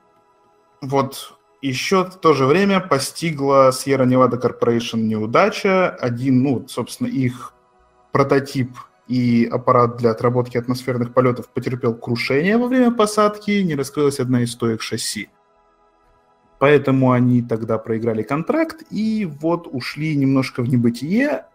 вот 0.82 1.38
еще 1.62 2.04
в 2.04 2.16
то 2.16 2.34
же 2.34 2.48
время 2.48 2.80
постигла 2.80 3.70
Sierra 3.70 4.08
Nevada 4.08 4.42
Corporation 4.42 5.02
неудача. 5.02 5.90
Один, 5.90 6.42
ну, 6.42 6.68
собственно, 6.68 7.08
их 7.08 7.54
прототип 8.12 8.72
и 9.08 9.48
аппарат 9.52 9.98
для 9.98 10.12
отработки 10.12 10.58
атмосферных 10.58 11.14
полетов 11.14 11.48
потерпел 11.50 11.94
крушение 11.94 12.58
во 12.58 12.68
время 12.68 12.92
посадки, 12.92 13.62
не 13.62 13.76
раскрылась 13.76 14.20
одна 14.20 14.42
из 14.42 14.52
стоек 14.52 14.82
шасси. 14.82 15.30
Поэтому 16.58 17.12
они 17.12 17.44
тогда 17.44 17.78
проиграли 17.78 18.24
контракт 18.24 18.84
и 18.90 19.30
вот 19.40 19.68
ушли 19.72 20.16
немножко 20.16 20.64
в 20.64 20.70
небытие. 20.70 21.46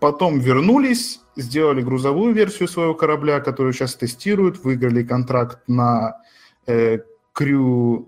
Потом 0.00 0.38
вернулись, 0.38 1.20
сделали 1.36 1.82
грузовую 1.82 2.32
версию 2.32 2.68
своего 2.68 2.94
корабля, 2.94 3.40
которую 3.40 3.74
сейчас 3.74 3.94
тестируют, 3.94 4.64
выиграли 4.64 5.02
контракт 5.02 5.58
на 5.68 6.16
э, 6.66 7.00
Crew, 7.40 8.06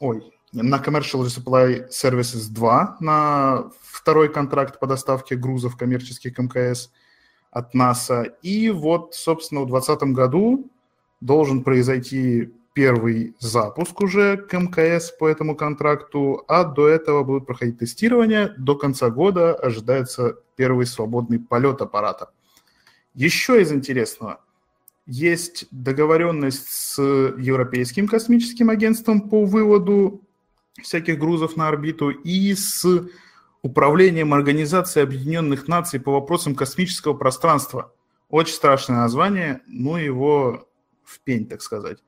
ой, 0.00 0.32
на 0.52 0.76
Commercial 0.76 1.22
Supply 1.26 1.88
Services 1.88 2.52
2, 2.52 2.96
на 2.98 3.70
второй 3.80 4.28
контракт 4.28 4.80
по 4.80 4.86
доставке 4.88 5.36
грузов 5.36 5.76
коммерческих 5.76 6.36
МКС 6.36 6.90
от 7.52 7.74
НАСА. 7.74 8.22
И 8.42 8.70
вот, 8.70 9.14
собственно, 9.14 9.60
в 9.60 9.68
2020 9.68 10.14
году 10.14 10.70
должен 11.20 11.62
произойти 11.62 12.52
первый 12.72 13.36
запуск 13.38 14.00
уже 14.00 14.36
к 14.36 14.52
МКС 14.52 15.12
по 15.12 15.28
этому 15.28 15.54
контракту, 15.54 16.42
а 16.48 16.64
до 16.64 16.88
этого 16.88 17.22
будут 17.22 17.46
проходить 17.46 17.78
тестирование. 17.78 18.52
До 18.58 18.74
конца 18.74 19.10
года 19.10 19.54
ожидается 19.54 20.38
первый 20.56 20.86
свободный 20.86 21.38
полет 21.38 21.80
аппарата. 21.82 22.30
Еще 23.14 23.62
из 23.62 23.70
интересного, 23.70 24.40
есть 25.06 25.66
договоренность 25.70 26.68
с 26.68 27.00
Европейским 27.00 28.06
космическим 28.06 28.70
агентством 28.70 29.28
по 29.28 29.44
выводу 29.44 30.22
всяких 30.80 31.18
грузов 31.18 31.56
на 31.56 31.68
орбиту 31.68 32.10
и 32.10 32.54
с 32.54 32.86
Управлением 33.62 34.34
Организации 34.34 35.02
Объединенных 35.02 35.68
Наций 35.68 36.00
по 36.00 36.12
вопросам 36.12 36.54
космического 36.54 37.14
пространства. 37.14 37.92
Очень 38.28 38.54
страшное 38.54 38.98
название, 38.98 39.60
ну 39.66 39.96
его 39.96 40.68
в 41.04 41.20
пень, 41.20 41.46
так 41.46 41.62
сказать. 41.62 41.98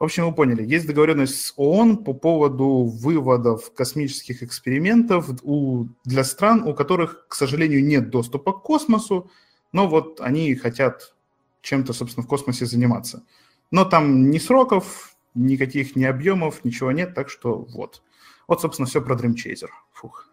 В 0.00 0.04
общем, 0.04 0.26
вы 0.26 0.34
поняли, 0.34 0.64
есть 0.64 0.86
договоренность 0.86 1.40
с 1.40 1.52
ООН 1.56 2.04
по 2.04 2.14
поводу 2.14 2.84
выводов 2.84 3.72
космических 3.74 4.42
экспериментов 4.42 5.28
у, 5.42 5.88
для 6.04 6.24
стран, 6.24 6.66
у 6.66 6.74
которых, 6.74 7.26
к 7.28 7.34
сожалению, 7.34 7.84
нет 7.84 8.08
доступа 8.08 8.52
к 8.52 8.62
космосу, 8.62 9.30
но 9.72 9.86
вот 9.86 10.20
они 10.22 10.54
хотят 10.54 11.14
чем-то, 11.62 11.92
собственно, 11.92 12.24
в 12.24 12.28
космосе 12.28 12.66
заниматься. 12.66 13.22
Но 13.70 13.84
там 13.84 14.30
ни 14.30 14.38
сроков, 14.38 15.16
никаких 15.34 15.96
ни 15.96 16.04
объемов, 16.04 16.64
ничего 16.64 16.92
нет, 16.92 17.14
так 17.14 17.30
что 17.30 17.66
вот. 17.74 18.02
Вот, 18.48 18.60
собственно, 18.60 18.86
все 18.86 19.00
про 19.00 19.14
Dream 19.14 19.34
Chaser. 19.34 19.68
Фух. 19.92 20.28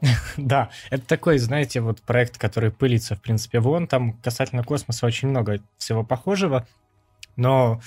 Да, 0.36 0.70
это 0.90 1.04
такой, 1.04 1.38
знаете, 1.38 1.80
вот 1.80 2.00
проект, 2.02 2.38
который 2.38 2.70
пылится, 2.70 3.16
в 3.16 3.20
принципе, 3.20 3.58
вон. 3.58 3.86
Там 3.88 4.12
касательно 4.12 4.62
космоса 4.62 5.06
очень 5.06 5.28
много 5.28 5.60
всего 5.76 6.04
похожего, 6.04 6.66
но 7.34 7.80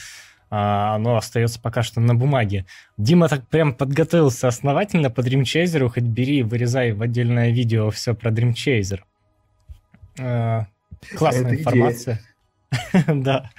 а, 0.50 0.95
оно 0.95 1.15
остается 1.15 1.62
пока 1.62 1.81
что 1.81 2.01
на 2.01 2.13
бумаге. 2.13 2.65
Дима 2.98 3.29
так 3.29 3.48
прям 3.48 3.74
подготовился 3.74 4.50
основательно 4.50 5.09
по 5.09 5.22
Dream 5.22 5.44
Chaser, 5.44 5.87
хоть 5.87 6.03
бери, 6.03 6.44
вырезай 6.44 6.92
в 6.92 7.01
отдельное 7.01 7.51
видео 7.51 7.89
все 7.89 8.13
про 8.13 8.31
Dream 8.31 8.53
Chaser. 8.53 9.00
А, 10.20 10.68
классная 11.15 11.53
Это 11.53 11.61
информация. 11.61 12.22
да. 13.07 13.50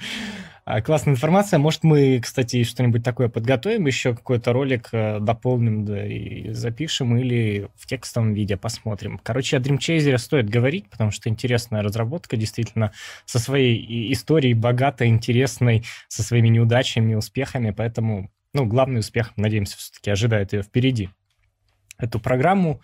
А, 0.65 0.81
классная 0.81 1.13
информация. 1.13 1.59
Может, 1.59 1.83
мы, 1.83 2.21
кстати, 2.21 2.63
что-нибудь 2.63 3.03
такое 3.03 3.27
подготовим, 3.27 3.85
еще 3.85 4.15
какой-то 4.15 4.53
ролик 4.53 4.89
э, 4.93 5.19
дополним 5.19 5.83
да, 5.83 6.07
и 6.07 6.51
запишем, 6.51 7.17
или 7.17 7.67
в 7.75 7.85
текстовом 7.85 8.33
виде 8.33 8.55
посмотрим. 8.55 9.19
Короче, 9.21 9.57
о 9.57 9.59
Dream 9.59 9.77
Chaser 9.77 10.17
стоит 10.17 10.49
говорить, 10.49 10.89
потому 10.89 11.11
что 11.11 11.27
интересная 11.27 11.81
разработка, 11.81 12.37
действительно, 12.37 12.93
со 13.25 13.39
своей 13.39 14.13
историей 14.13 14.53
богатой, 14.53 15.09
интересной, 15.09 15.83
со 16.07 16.23
своими 16.23 16.47
неудачами 16.47 17.13
успехами, 17.13 17.71
поэтому, 17.71 18.31
ну, 18.53 18.65
главный 18.65 18.99
успех, 18.99 19.33
надеемся, 19.35 19.77
все-таки 19.77 20.11
ожидает 20.11 20.53
ее 20.53 20.61
впереди. 20.61 21.09
Эту 21.97 22.21
программу, 22.21 22.79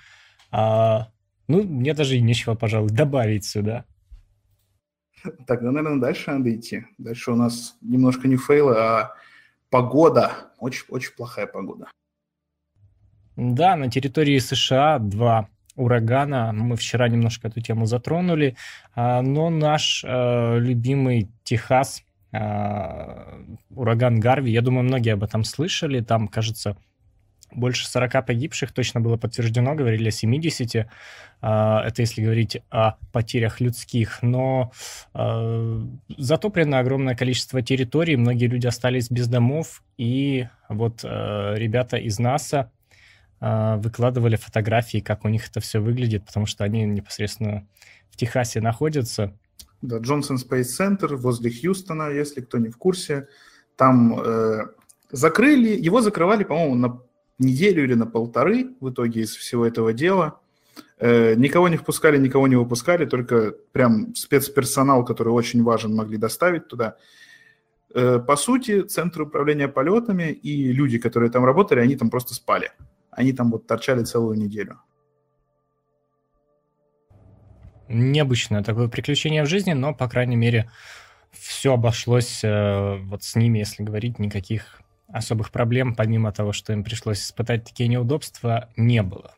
а, 0.51 1.07
ну, 1.47 1.63
мне 1.63 1.93
даже 1.93 2.19
нечего, 2.19 2.55
пожалуй, 2.55 2.89
добавить 2.89 3.45
сюда. 3.45 3.85
Тогда, 5.47 5.71
наверное, 5.71 5.99
дальше 5.99 6.31
надо 6.31 6.55
идти. 6.55 6.85
Дальше 6.97 7.31
у 7.31 7.35
нас 7.35 7.77
немножко 7.81 8.27
не 8.27 8.37
фейлы, 8.37 8.75
а 8.77 9.13
погода. 9.69 10.51
Очень, 10.57 10.85
очень 10.89 11.13
плохая 11.15 11.47
погода. 11.47 11.87
Да, 13.35 13.75
на 13.75 13.89
территории 13.89 14.37
США 14.39 14.99
два 14.99 15.47
урагана. 15.75 16.51
Мы 16.51 16.75
вчера 16.75 17.07
немножко 17.07 17.47
эту 17.47 17.61
тему 17.61 17.85
затронули, 17.85 18.55
а, 18.95 19.21
но 19.21 19.49
наш 19.49 20.03
э, 20.05 20.59
любимый 20.59 21.29
Техас, 21.43 22.03
э, 22.33 23.43
ураган 23.69 24.19
Гарви, 24.19 24.51
я 24.51 24.61
думаю, 24.61 24.83
многие 24.83 25.13
об 25.13 25.23
этом 25.23 25.45
слышали. 25.45 26.01
Там, 26.01 26.27
кажется, 26.27 26.75
больше 27.51 27.87
40 27.87 28.25
погибших 28.25 28.71
точно 28.71 29.01
было 29.01 29.17
подтверждено, 29.17 29.75
говорили 29.75 30.09
о 30.09 30.11
70. 30.11 30.87
А, 31.41 31.83
это 31.85 32.01
если 32.01 32.21
говорить 32.23 32.61
о 32.69 32.97
потерях 33.11 33.59
людских. 33.59 34.19
Но 34.21 34.71
а, 35.13 35.81
затоплено 36.17 36.79
огромное 36.79 37.15
количество 37.15 37.61
территорий, 37.61 38.15
многие 38.15 38.45
люди 38.45 38.67
остались 38.67 39.09
без 39.09 39.27
домов. 39.27 39.83
И 39.97 40.47
вот 40.67 41.01
а, 41.03 41.55
ребята 41.55 41.97
из 41.97 42.19
НАСА 42.19 42.71
выкладывали 43.41 44.35
фотографии, 44.35 44.97
как 44.97 45.23
у 45.23 45.29
них 45.29 45.47
это 45.47 45.61
все 45.61 45.79
выглядит, 45.79 46.25
потому 46.25 46.45
что 46.45 46.65
они 46.65 46.83
непосредственно 46.83 47.65
в 48.11 48.17
Техасе 48.17 48.59
находятся. 48.59 49.33
Да, 49.81 49.99
Джонсон 49.99 50.35
Space 50.35 50.67
Center 50.77 51.15
возле 51.15 51.49
Хьюстона, 51.49 52.09
если 52.09 52.41
кто 52.41 52.57
не 52.57 52.67
в 52.67 52.75
курсе. 52.75 53.29
Там 53.77 54.19
э, 54.19 54.65
закрыли, 55.11 55.69
его 55.69 56.01
закрывали, 56.01 56.43
по-моему, 56.43 56.75
на 56.75 56.99
неделю 57.39 57.83
или 57.83 57.93
на 57.93 58.05
полторы 58.05 58.75
в 58.79 58.89
итоге 58.89 59.21
из 59.21 59.35
всего 59.35 59.65
этого 59.65 59.93
дела. 59.93 60.39
Э, 60.99 61.35
никого 61.35 61.69
не 61.69 61.77
впускали, 61.77 62.17
никого 62.17 62.47
не 62.47 62.55
выпускали, 62.55 63.05
только 63.05 63.53
прям 63.71 64.13
спецперсонал, 64.15 65.05
который 65.05 65.29
очень 65.29 65.63
важен, 65.63 65.95
могли 65.95 66.17
доставить 66.17 66.67
туда. 66.67 66.97
Э, 67.93 68.19
по 68.19 68.35
сути, 68.35 68.81
центр 68.81 69.21
управления 69.21 69.67
полетами 69.67 70.31
и 70.31 70.71
люди, 70.71 70.99
которые 70.99 71.31
там 71.31 71.45
работали, 71.45 71.79
они 71.79 71.95
там 71.95 72.09
просто 72.09 72.33
спали. 72.33 72.71
Они 73.11 73.33
там 73.33 73.51
вот 73.51 73.65
торчали 73.65 74.03
целую 74.03 74.37
неделю. 74.37 74.79
Необычное 77.87 78.63
такое 78.63 78.87
приключение 78.87 79.43
в 79.43 79.47
жизни, 79.47 79.73
но, 79.73 79.95
по 79.95 80.07
крайней 80.07 80.35
мере, 80.35 80.69
все 81.31 81.73
обошлось 81.73 82.43
э, 82.43 82.97
вот 83.03 83.23
с 83.23 83.35
ними, 83.35 83.59
если 83.59 83.83
говорить, 83.83 84.19
никаких 84.19 84.81
особых 85.11 85.51
проблем, 85.51 85.95
помимо 85.95 86.31
того, 86.31 86.53
что 86.53 86.73
им 86.73 86.83
пришлось 86.83 87.21
испытать 87.21 87.65
такие 87.65 87.89
неудобства, 87.89 88.69
не 88.75 89.03
было. 89.03 89.35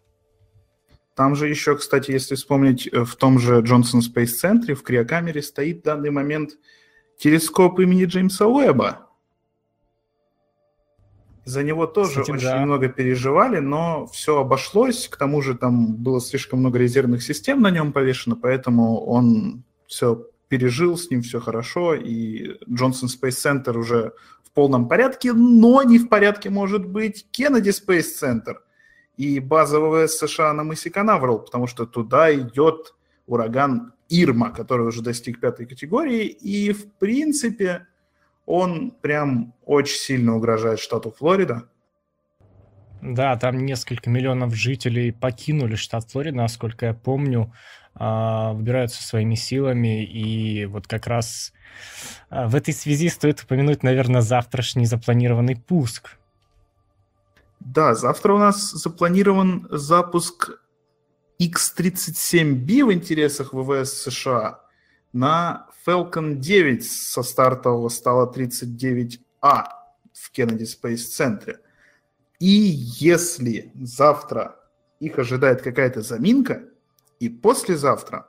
Там 1.16 1.36
же 1.36 1.48
еще, 1.48 1.78
кстати, 1.78 2.12
если 2.12 2.36
вспомнить, 2.36 2.88
э, 2.88 3.04
в 3.04 3.16
том 3.16 3.38
же 3.38 3.60
Джонсон 3.62 4.02
Space 4.02 4.28
Центре 4.28 4.76
в 4.76 4.84
криокамере 4.84 5.42
стоит 5.42 5.82
в 5.82 5.84
данный 5.84 6.10
момент 6.10 6.52
телескоп 7.18 7.80
имени 7.80 8.06
Джеймса 8.06 8.48
Уэба. 8.48 9.08
За 11.44 11.64
него 11.64 11.88
тоже 11.88 12.22
кстати, 12.22 12.32
очень 12.32 12.46
да. 12.46 12.66
много 12.66 12.88
переживали, 12.88 13.60
но 13.60 14.06
все 14.08 14.40
обошлось. 14.40 15.08
К 15.08 15.18
тому 15.18 15.42
же 15.42 15.58
там 15.58 15.96
было 15.96 16.22
слишком 16.22 16.60
много 16.60 16.78
резервных 16.78 17.24
систем 17.24 17.62
на 17.62 17.72
нем 17.72 17.94
повешено, 17.94 18.36
поэтому 18.36 19.04
он 19.06 19.64
все 19.88 20.28
пережил, 20.52 20.98
с 20.98 21.10
ним 21.10 21.22
все 21.22 21.40
хорошо, 21.40 21.96
и 21.96 22.58
Джонсон 22.70 23.08
Space 23.08 23.64
Center 23.64 23.78
уже 23.78 24.12
в 24.44 24.52
полном 24.52 24.90
порядке, 24.90 25.32
но 25.32 25.82
не 25.82 25.98
в 25.98 26.10
порядке 26.10 26.50
может 26.50 26.86
быть 26.86 27.26
Кеннеди 27.32 27.70
Space 27.70 28.08
Center 28.22 28.56
и 29.16 29.40
база 29.40 29.80
ВВС 29.80 30.18
США 30.18 30.52
на 30.52 30.66
мысе 30.66 30.90
Канаверал, 30.90 31.40
потому 31.40 31.68
что 31.68 31.86
туда 31.86 32.36
идет 32.36 32.96
ураган 33.28 33.94
Ирма, 34.10 34.52
который 34.52 34.86
уже 34.86 35.02
достиг 35.02 35.40
пятой 35.40 35.66
категории, 35.66 36.26
и, 36.26 36.74
в 36.74 36.92
принципе, 36.96 37.88
он 38.46 38.92
прям 38.92 39.54
очень 39.66 40.00
сильно 40.00 40.36
угрожает 40.36 40.82
штату 40.82 41.16
Флорида. 41.18 41.70
Да, 43.02 43.38
там 43.38 43.66
несколько 43.66 44.10
миллионов 44.10 44.54
жителей 44.54 45.14
покинули 45.14 45.76
штат 45.76 46.12
Флорида, 46.12 46.36
насколько 46.36 46.88
я 46.88 46.94
помню, 46.94 47.54
выбираются 48.54 49.04
своими 49.04 49.36
силами, 49.36 50.04
и 50.04 50.66
вот 50.66 50.88
как 50.88 51.06
раз 51.06 51.54
а, 52.30 52.48
в 52.48 52.56
этой 52.56 52.74
связи 52.74 53.10
стоит 53.10 53.42
упомянуть, 53.42 53.84
наверное, 53.84 54.22
завтрашний 54.22 54.86
запланированный 54.86 55.56
пуск. 55.56 56.18
Да, 57.60 57.94
завтра 57.94 58.34
у 58.34 58.40
нас 58.40 58.72
запланирован 58.72 59.68
запуск 59.70 60.50
X-37B 61.38 62.86
в 62.86 62.92
интересах 62.92 63.54
ВВС 63.54 63.94
США 63.94 64.62
на 65.14 65.68
Falcon 65.86 66.36
9 66.36 66.84
со 66.84 67.24
стартового 67.24 67.90
стала 67.90 68.32
39А 68.32 69.20
в 70.14 70.32
Kennedy 70.36 70.66
Space 70.66 71.06
Center. 71.20 71.58
И 72.40 72.48
если 72.48 73.72
завтра 73.76 74.56
их 75.00 75.20
ожидает 75.20 75.62
какая-то 75.62 76.02
заминка, 76.02 76.64
и 77.22 77.30
послезавтра, 77.30 78.28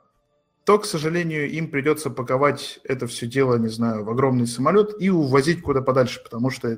то, 0.65 0.77
к 0.77 0.85
сожалению, 0.85 1.49
им 1.49 1.69
придется 1.71 2.11
паковать 2.11 2.79
это 2.83 3.07
все 3.07 3.25
дело, 3.25 3.57
не 3.57 3.69
знаю, 3.69 4.05
в 4.05 4.09
огромный 4.09 4.45
самолет 4.45 4.91
и 4.99 5.09
увозить 5.09 5.63
куда 5.63 5.81
подальше, 5.81 6.21
потому 6.23 6.51
что 6.51 6.77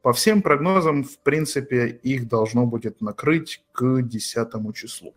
по 0.00 0.14
всем 0.14 0.40
прогнозам, 0.40 1.04
в 1.04 1.18
принципе, 1.18 1.88
их 1.88 2.26
должно 2.26 2.66
будет 2.66 3.02
накрыть 3.02 3.62
к 3.72 4.00
10 4.00 4.74
числу. 4.74 5.14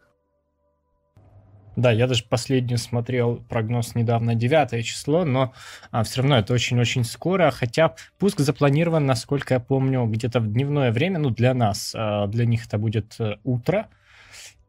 Да, 1.77 1.91
я 1.91 2.07
даже 2.07 2.25
последний 2.25 2.77
смотрел 2.77 3.37
прогноз 3.49 3.95
недавно 3.95 4.35
9 4.35 4.85
число, 4.85 5.23
но 5.23 5.53
а, 5.91 6.03
все 6.03 6.21
равно 6.21 6.37
это 6.37 6.53
очень-очень 6.53 7.05
скоро, 7.05 7.49
хотя 7.51 7.95
пуск 8.19 8.39
запланирован, 8.39 9.05
насколько 9.05 9.53
я 9.53 9.59
помню, 9.61 10.05
где-то 10.05 10.41
в 10.41 10.51
дневное 10.51 10.91
время, 10.91 11.19
ну, 11.19 11.29
для 11.29 11.53
нас, 11.53 11.93
а, 11.95 12.27
для 12.27 12.45
них 12.45 12.65
это 12.65 12.77
будет 12.77 13.15
э, 13.19 13.37
утро, 13.43 13.89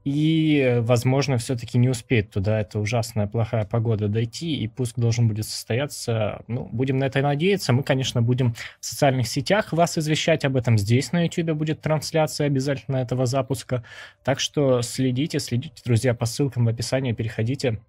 и, 0.06 0.76
возможно, 0.82 1.36
все-таки 1.36 1.78
не 1.78 1.88
успеет 1.88 2.30
туда 2.30 2.60
эта 2.60 2.78
ужасная 2.78 3.26
плохая 3.26 3.64
погода 3.64 4.06
дойти, 4.06 4.56
и 4.56 4.68
пуск 4.68 4.96
должен 5.00 5.26
будет 5.26 5.46
состояться. 5.46 6.44
Ну, 6.46 6.68
будем 6.70 6.98
на 6.98 7.06
это 7.06 7.20
надеяться. 7.22 7.72
Мы, 7.72 7.82
конечно, 7.82 8.22
будем 8.22 8.54
в 8.78 8.86
социальных 8.86 9.26
сетях 9.26 9.72
вас 9.72 9.98
извещать 9.98 10.44
об 10.44 10.54
этом. 10.54 10.78
Здесь 10.78 11.10
на 11.10 11.24
YouTube 11.24 11.56
будет 11.56 11.80
трансляция 11.80 12.46
обязательно 12.46 12.98
этого 12.98 13.26
запуска. 13.26 13.82
Так 14.22 14.38
что 14.38 14.80
следите, 14.80 15.40
следите, 15.40 15.82
друзья, 15.84 16.14
по 16.14 16.24
ссылкам 16.24 16.66
в 16.66 16.68
описании, 16.68 17.10
переходите 17.10 17.80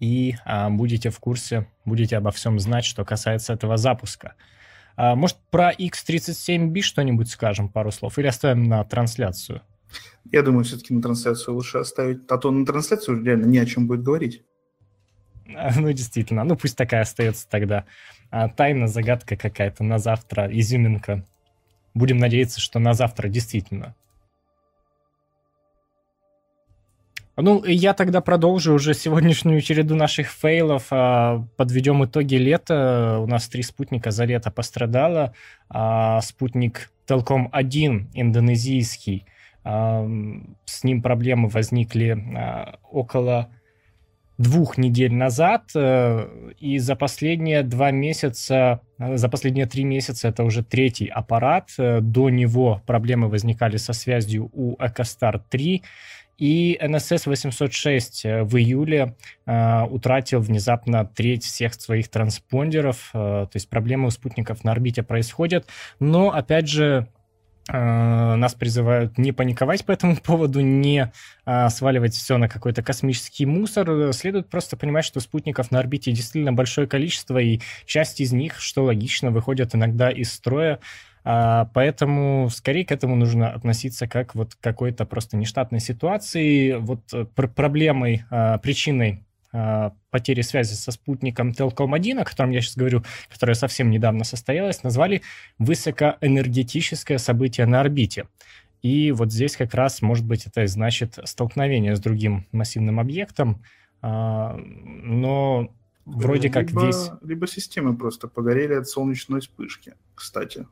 и 0.00 0.36
а, 0.46 0.70
будете 0.70 1.10
в 1.10 1.20
курсе, 1.20 1.66
будете 1.84 2.16
обо 2.16 2.30
всем 2.30 2.58
знать, 2.58 2.86
что 2.86 3.04
касается 3.04 3.52
этого 3.52 3.76
запуска. 3.76 4.32
А, 4.96 5.14
может, 5.14 5.36
про 5.50 5.74
X37B 5.74 6.80
что-нибудь 6.80 7.28
скажем, 7.28 7.68
пару 7.68 7.90
слов, 7.90 8.18
или 8.18 8.28
оставим 8.28 8.64
на 8.64 8.82
трансляцию? 8.84 9.60
Я 10.32 10.42
думаю, 10.42 10.64
все-таки 10.64 10.94
на 10.94 11.02
трансляцию 11.02 11.54
лучше 11.54 11.78
оставить, 11.78 12.20
а 12.28 12.38
то 12.38 12.50
на 12.50 12.64
трансляцию 12.66 13.22
реально 13.22 13.46
не 13.46 13.58
о 13.58 13.66
чем 13.66 13.86
будет 13.86 14.02
говорить. 14.02 14.42
Ну, 15.46 15.92
действительно. 15.92 16.44
Ну, 16.44 16.56
пусть 16.56 16.76
такая 16.76 17.02
остается 17.02 17.48
тогда. 17.48 17.84
А, 18.30 18.48
тайна, 18.48 18.88
загадка 18.88 19.36
какая-то 19.36 19.84
на 19.84 19.98
завтра, 19.98 20.48
изюминка. 20.50 21.24
Будем 21.92 22.16
надеяться, 22.16 22.60
что 22.60 22.78
на 22.78 22.94
завтра 22.94 23.28
действительно. 23.28 23.94
Ну, 27.36 27.64
я 27.64 27.94
тогда 27.94 28.20
продолжу 28.20 28.72
уже 28.72 28.94
сегодняшнюю 28.94 29.60
череду 29.60 29.96
наших 29.96 30.30
фейлов. 30.30 30.86
А, 30.90 31.44
подведем 31.56 32.04
итоги 32.04 32.36
лета. 32.36 33.18
У 33.20 33.26
нас 33.26 33.48
три 33.48 33.62
спутника 33.62 34.10
за 34.12 34.24
лето 34.24 34.50
пострадало. 34.50 35.34
А, 35.68 36.20
спутник 36.20 36.90
Телком-1, 37.06 38.06
индонезийский, 38.14 39.26
с 39.64 40.84
ним 40.84 41.02
проблемы 41.02 41.48
возникли 41.48 42.10
а, 42.36 42.78
около 42.90 43.48
двух 44.36 44.78
недель 44.78 45.14
назад, 45.14 45.70
э, 45.76 46.52
и 46.58 46.78
за 46.78 46.96
последние 46.96 47.62
два 47.62 47.92
месяца, 47.92 48.80
э, 48.98 49.16
за 49.16 49.28
последние 49.28 49.66
три 49.66 49.84
месяца 49.84 50.28
это 50.28 50.42
уже 50.42 50.64
третий 50.64 51.06
аппарат. 51.06 51.70
Э, 51.78 52.00
до 52.00 52.30
него 52.30 52.82
проблемы 52.84 53.28
возникали 53.28 53.76
со 53.76 53.92
связью 53.92 54.50
у 54.52 54.76
EcoStar 54.76 55.40
3, 55.48 55.82
и 56.36 56.76
NSS 56.82 57.28
806 57.28 58.24
в 58.24 58.56
июле 58.56 59.14
э, 59.46 59.82
утратил 59.84 60.40
внезапно 60.40 61.04
треть 61.04 61.44
всех 61.44 61.74
своих 61.74 62.08
транспондеров. 62.08 63.10
Э, 63.14 63.46
то 63.46 63.50
есть 63.54 63.68
проблемы 63.68 64.08
у 64.08 64.10
спутников 64.10 64.64
на 64.64 64.72
орбите 64.72 65.04
происходят. 65.04 65.68
Но, 66.00 66.32
опять 66.32 66.68
же, 66.68 67.08
нас 67.68 68.54
призывают 68.54 69.16
не 69.16 69.32
паниковать 69.32 69.84
по 69.84 69.92
этому 69.92 70.16
поводу, 70.16 70.60
не 70.60 71.10
а, 71.46 71.70
сваливать 71.70 72.14
все 72.14 72.36
на 72.36 72.48
какой-то 72.48 72.82
космический 72.82 73.46
мусор. 73.46 74.12
Следует 74.12 74.48
просто 74.48 74.76
понимать, 74.76 75.04
что 75.04 75.20
спутников 75.20 75.70
на 75.70 75.78
орбите 75.78 76.12
действительно 76.12 76.52
большое 76.52 76.86
количество, 76.86 77.38
и 77.38 77.60
часть 77.86 78.20
из 78.20 78.32
них, 78.32 78.60
что 78.60 78.84
логично, 78.84 79.30
выходят 79.30 79.74
иногда 79.74 80.10
из 80.10 80.32
строя. 80.32 80.78
А, 81.24 81.70
поэтому 81.72 82.50
скорее 82.50 82.84
к 82.84 82.92
этому 82.92 83.16
нужно 83.16 83.50
относиться 83.50 84.06
как 84.06 84.34
вот 84.34 84.54
к 84.54 84.60
какой-то 84.60 85.06
просто 85.06 85.38
нештатной 85.38 85.80
ситуации. 85.80 86.74
Вот 86.74 87.00
э, 87.14 87.24
пр 87.24 87.48
проблемой, 87.48 88.24
а, 88.30 88.58
причиной 88.58 89.24
Э, 89.24 89.33
потери 90.10 90.40
связи 90.40 90.74
со 90.74 90.90
спутником 90.90 91.50
Telcom-1, 91.50 92.20
о 92.20 92.24
котором 92.24 92.50
я 92.50 92.60
сейчас 92.60 92.76
говорю, 92.76 93.04
которая 93.30 93.54
совсем 93.54 93.90
недавно 93.90 94.24
состоялась, 94.24 94.82
назвали 94.82 95.22
высокоэнергетическое 95.58 97.18
событие 97.18 97.66
на 97.66 97.80
орбите. 97.80 98.26
И 98.82 99.12
вот 99.12 99.32
здесь 99.32 99.56
как 99.56 99.72
раз, 99.74 100.02
может 100.02 100.26
быть, 100.26 100.46
это 100.46 100.62
и 100.62 100.66
значит 100.66 101.18
столкновение 101.24 101.96
с 101.96 102.00
другим 102.00 102.46
массивным 102.52 103.00
объектом, 103.00 103.62
а, 104.02 104.56
но 104.56 105.72
вроде 106.04 106.48
либо, 106.48 106.54
как 106.54 106.70
здесь... 106.70 107.10
Либо 107.22 107.46
системы 107.46 107.96
просто 107.96 108.28
погорели 108.28 108.74
от 108.74 108.88
солнечной 108.88 109.40
вспышки, 109.40 109.94
кстати. 110.14 110.66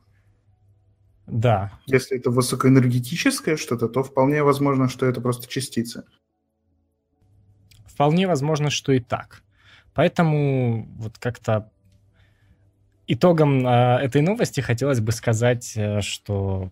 Да. 1.25 1.79
Если 1.87 2.17
это 2.17 2.29
высокоэнергетическое 2.29 3.55
что-то, 3.55 3.87
то 3.87 4.03
вполне 4.03 4.43
возможно, 4.43 4.89
что 4.89 5.05
это 5.05 5.21
просто 5.21 5.47
частицы. 5.47 6.03
Вполне 7.93 8.27
возможно, 8.27 8.69
что 8.69 8.91
и 8.91 8.99
так. 8.99 9.43
Поэтому 9.93 10.87
вот 10.97 11.17
как-то 11.19 11.69
итогом 13.07 13.67
э, 13.67 13.99
этой 14.01 14.21
новости 14.21 14.61
хотелось 14.61 14.99
бы 14.99 15.11
сказать, 15.11 15.73
э, 15.75 16.01
что 16.01 16.71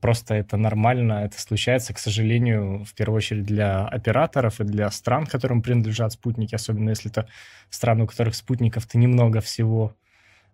просто 0.00 0.34
это 0.34 0.56
нормально, 0.56 1.24
это 1.24 1.40
случается, 1.40 1.92
к 1.92 1.98
сожалению, 1.98 2.84
в 2.84 2.94
первую 2.94 3.18
очередь 3.18 3.44
для 3.44 3.84
операторов 3.86 4.60
и 4.60 4.64
для 4.64 4.90
стран, 4.90 5.26
которым 5.26 5.60
принадлежат 5.60 6.12
спутники, 6.12 6.54
особенно 6.54 6.90
если 6.90 7.10
это 7.10 7.28
страны, 7.68 8.04
у 8.04 8.06
которых 8.06 8.34
спутников-то 8.34 8.96
немного 8.96 9.40
всего. 9.40 9.94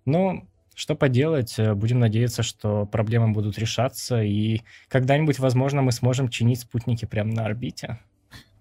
Но 0.04 0.46
что 0.74 0.94
поделать, 0.94 1.58
э, 1.58 1.74
будем 1.74 1.98
надеяться, 1.98 2.42
что 2.42 2.86
проблемы 2.86 3.32
будут 3.32 3.58
решаться, 3.58 4.22
и 4.22 4.62
когда-нибудь, 4.88 5.38
возможно, 5.38 5.82
мы 5.82 5.92
сможем 5.92 6.28
чинить 6.28 6.60
спутники 6.60 7.04
прямо 7.04 7.32
на 7.32 7.44
орбите. 7.44 7.98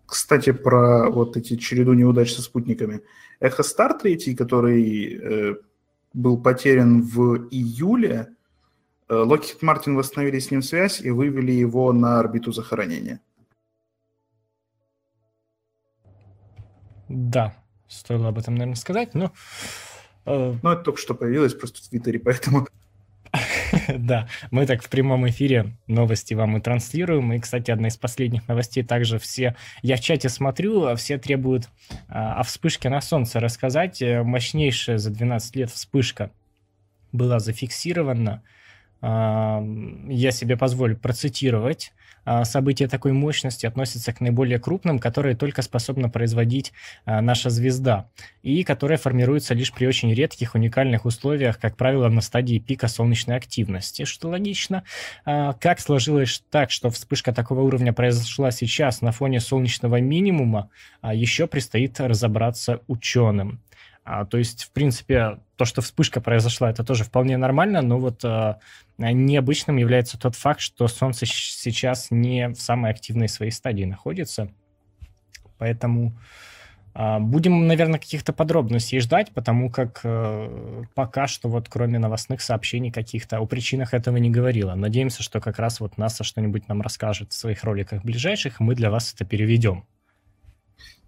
Кстати, 0.06 0.52
про 0.52 1.10
вот 1.10 1.38
эти 1.38 1.56
череду 1.56 1.94
неудач 1.94 2.34
со 2.34 2.42
спутниками. 2.42 3.02
Эхо 3.40 3.64
Стар 3.64 3.98
3, 3.98 4.36
который 4.36 5.14
э, 5.14 5.56
был 6.14 6.42
потерян 6.42 7.02
в 7.02 7.48
июле, 7.50 8.30
э, 9.10 9.14
Lockheed 9.14 9.62
Martin 9.62 9.96
восстановили 9.96 10.40
с 10.40 10.52
ним 10.52 10.62
связь 10.62 11.02
и 11.02 11.12
вывели 11.12 11.52
его 11.52 11.92
на 11.92 12.20
орбиту 12.20 12.52
захоронения. 12.52 13.22
Да, 17.10 17.56
стоило 17.88 18.30
об 18.30 18.38
этом, 18.38 18.56
наверное, 18.56 18.76
сказать, 18.76 19.14
но... 19.14 19.32
Э... 20.26 20.56
Ну, 20.62 20.70
это 20.72 20.84
только 20.84 21.00
что 21.00 21.14
появилось 21.14 21.54
просто 21.54 21.82
в 21.82 21.90
Твиттере, 21.90 22.20
поэтому 22.20 22.68
Да, 23.98 24.28
мы 24.52 24.66
так 24.66 24.84
в 24.84 24.90
прямом 24.90 25.28
эфире 25.30 25.76
новости 25.88 26.34
вам 26.34 26.58
и 26.58 26.62
транслируем. 26.62 27.34
И, 27.34 27.40
кстати, 27.40 27.72
одна 27.72 27.88
из 27.88 27.98
последних 27.98 28.48
новостей 28.48 28.84
также 28.84 29.20
все... 29.20 29.56
Я 29.82 29.98
в 29.98 30.02
чате 30.02 30.30
смотрю, 30.30 30.86
а 30.86 30.96
все 30.96 31.18
требуют 31.18 31.70
а, 32.08 32.40
о 32.40 32.44
вспышке 32.44 32.90
на 32.90 33.02
Солнце 33.02 33.40
рассказать. 33.40 34.02
Э, 34.02 34.24
мощнейшая 34.24 34.98
за 34.98 35.12
12 35.12 35.56
лет 35.56 35.72
вспышка 35.72 36.32
была 37.12 37.40
зафиксирована 37.40 38.44
я 39.02 40.32
себе 40.32 40.58
позволю 40.58 40.98
процитировать. 40.98 41.92
А, 42.26 42.44
события 42.44 42.88
такой 42.88 43.14
мощности 43.14 43.66
относятся 43.66 44.12
к 44.12 44.20
наиболее 44.20 44.60
крупным, 44.60 45.00
которые 45.00 45.36
только 45.36 45.62
способна 45.62 46.10
производить 46.10 46.74
а, 47.06 47.22
наша 47.22 47.50
звезда, 47.50 48.10
и 48.42 48.64
которые 48.64 48.98
формируются 48.98 49.54
лишь 49.54 49.72
при 49.72 49.86
очень 49.86 50.14
редких 50.14 50.56
уникальных 50.56 51.06
условиях, 51.06 51.60
как 51.60 51.78
правило, 51.78 52.10
на 52.10 52.22
стадии 52.22 52.58
пика 52.58 52.88
солнечной 52.88 53.38
активности, 53.38 54.06
что 54.06 54.30
логично. 54.30 54.84
А, 55.24 55.54
как 55.54 55.80
сложилось 55.80 56.44
так, 56.50 56.72
что 56.72 56.90
вспышка 56.90 57.32
такого 57.32 57.62
уровня 57.62 57.94
произошла 57.94 58.50
сейчас 58.50 59.02
на 59.02 59.12
фоне 59.12 59.40
солнечного 59.40 60.02
минимума, 60.02 60.70
еще 61.04 61.46
предстоит 61.46 62.00
разобраться 62.00 62.82
ученым. 62.88 63.62
А, 64.06 64.24
то 64.24 64.38
есть, 64.38 64.66
в 64.66 64.72
принципе, 64.72 65.40
то, 65.56 65.66
что 65.66 65.82
вспышка 65.82 66.22
произошла, 66.22 66.70
это 66.70 66.84
тоже 66.84 67.04
вполне 67.04 67.38
нормально, 67.38 67.82
но 67.82 67.98
вот 67.98 68.24
а, 68.24 68.60
необычным 69.00 69.78
является 69.78 70.20
тот 70.20 70.36
факт, 70.36 70.60
что 70.60 70.88
Солнце 70.88 71.26
сейчас 71.26 72.12
не 72.12 72.50
в 72.50 72.56
самой 72.56 72.92
активной 72.92 73.28
своей 73.28 73.52
стадии 73.52 73.86
находится. 73.86 74.52
Поэтому 75.58 76.14
а, 76.94 77.20
будем, 77.20 77.66
наверное, 77.66 78.00
каких-то 78.00 78.32
подробностей 78.32 79.00
ждать, 79.00 79.32
потому 79.34 79.72
как 79.72 80.02
а, 80.04 80.84
пока 80.94 81.26
что 81.26 81.50
вот 81.50 81.68
кроме 81.68 81.98
новостных 81.98 82.42
сообщений 82.42 82.92
каких-то 82.92 83.40
о 83.40 83.48
причинах 83.48 83.96
этого 83.96 84.18
не 84.18 84.30
говорила. 84.30 84.76
Надеемся, 84.76 85.24
что 85.24 85.42
как 85.42 85.58
раз 85.58 85.80
вот 85.80 85.98
НАСА 85.98 86.24
что-нибудь 86.24 86.68
нам 86.68 86.84
расскажет 86.84 87.32
в 87.32 87.36
своих 87.36 87.64
роликах 87.64 88.04
ближайших, 88.04 88.62
и 88.62 88.64
мы 88.64 88.76
для 88.76 88.92
вас 88.92 89.16
это 89.16 89.26
переведем. 89.26 89.84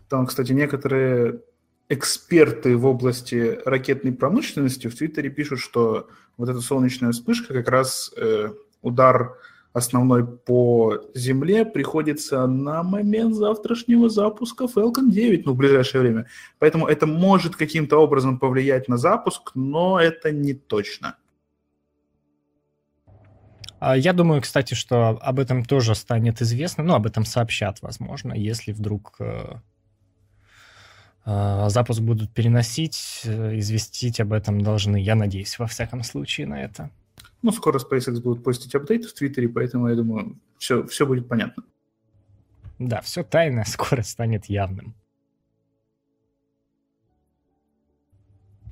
Там, 0.09 0.25
кстати, 0.25 0.51
некоторые 0.51 1.41
эксперты 1.89 2.75
в 2.75 2.85
области 2.85 3.59
ракетной 3.65 4.11
промышленности 4.11 4.87
в 4.87 4.95
Твиттере 4.95 5.29
пишут, 5.29 5.59
что 5.59 6.09
вот 6.37 6.49
эта 6.49 6.61
солнечная 6.61 7.11
вспышка 7.11 7.53
как 7.53 7.69
раз 7.69 8.11
э, 8.17 8.49
удар 8.81 9.37
основной 9.73 10.25
по 10.25 10.97
Земле 11.13 11.63
приходится 11.65 12.45
на 12.47 12.83
момент 12.83 13.35
завтрашнего 13.35 14.09
запуска 14.09 14.65
Falcon 14.65 15.09
9, 15.09 15.45
ну, 15.45 15.53
в 15.53 15.55
ближайшее 15.55 16.01
время. 16.01 16.27
Поэтому 16.59 16.87
это 16.87 17.05
может 17.05 17.55
каким-то 17.55 17.97
образом 17.97 18.39
повлиять 18.39 18.87
на 18.87 18.97
запуск, 18.97 19.51
но 19.55 19.99
это 19.99 20.31
не 20.31 20.53
точно. 20.53 21.15
А 23.79 23.95
я 23.95 24.13
думаю, 24.13 24.41
кстати, 24.41 24.73
что 24.73 25.09
об 25.09 25.39
этом 25.39 25.63
тоже 25.63 25.93
станет 25.93 26.41
известно, 26.41 26.83
ну, 26.83 26.95
об 26.95 27.05
этом 27.05 27.25
сообщат, 27.25 27.81
возможно, 27.81 28.33
если 28.33 28.71
вдруг 28.71 29.15
э, 29.19 29.57
запуск 31.27 31.99
будут 32.01 32.31
переносить, 32.31 33.21
э, 33.25 33.59
известить 33.59 34.21
об 34.21 34.31
этом 34.31 34.61
должны, 34.61 34.95
я 34.95 35.13
надеюсь, 35.15 35.59
во 35.59 35.67
всяком 35.67 36.03
случае 36.03 36.47
на 36.47 36.61
это. 36.63 36.89
Ну, 37.41 37.51
скоро 37.51 37.79
SpaceX 37.79 38.21
будут 38.21 38.43
постить 38.43 38.73
апдейты 38.75 39.07
в 39.07 39.13
Твиттере, 39.13 39.49
поэтому, 39.49 39.89
я 39.89 39.95
думаю, 39.95 40.39
все, 40.57 40.85
все 40.87 41.05
будет 41.05 41.27
понятно. 41.27 41.63
Да, 42.79 43.01
все 43.01 43.23
тайное 43.23 43.63
скоро 43.67 44.03
станет 44.03 44.45
явным. 44.45 44.95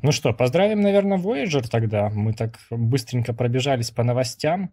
Ну 0.02 0.12
что, 0.12 0.34
поздравим, 0.34 0.82
наверное, 0.82 1.18
Voyager 1.18 1.68
тогда. 1.68 2.10
Мы 2.10 2.34
так 2.34 2.60
быстренько 2.70 3.34
пробежались 3.34 3.92
по 3.92 4.04
новостям. 4.04 4.72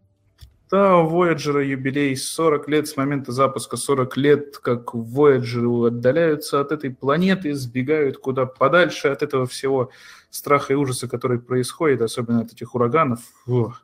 Да, 0.72 0.96
у 0.96 1.11
Voyager 1.11 1.62
юбилей 1.62 2.16
40 2.16 2.66
лет 2.66 2.88
с 2.88 2.96
момента 2.96 3.30
запуска, 3.30 3.76
40 3.76 4.16
лет, 4.16 4.56
как 4.56 4.94
Voyager 4.94 5.88
отдаляются 5.88 6.61
от 6.61 6.72
этой 6.72 6.88
планеты, 6.88 7.54
сбегают 7.54 8.16
куда 8.16 8.46
подальше 8.46 9.08
от 9.08 9.22
этого 9.22 9.44
всего 9.44 9.90
страха 10.30 10.72
и 10.72 10.76
ужаса, 10.76 11.08
который 11.08 11.40
происходит, 11.40 12.00
особенно 12.00 12.40
от 12.40 12.52
этих 12.52 12.74
ураганов. 12.74 13.20
Фух. 13.44 13.82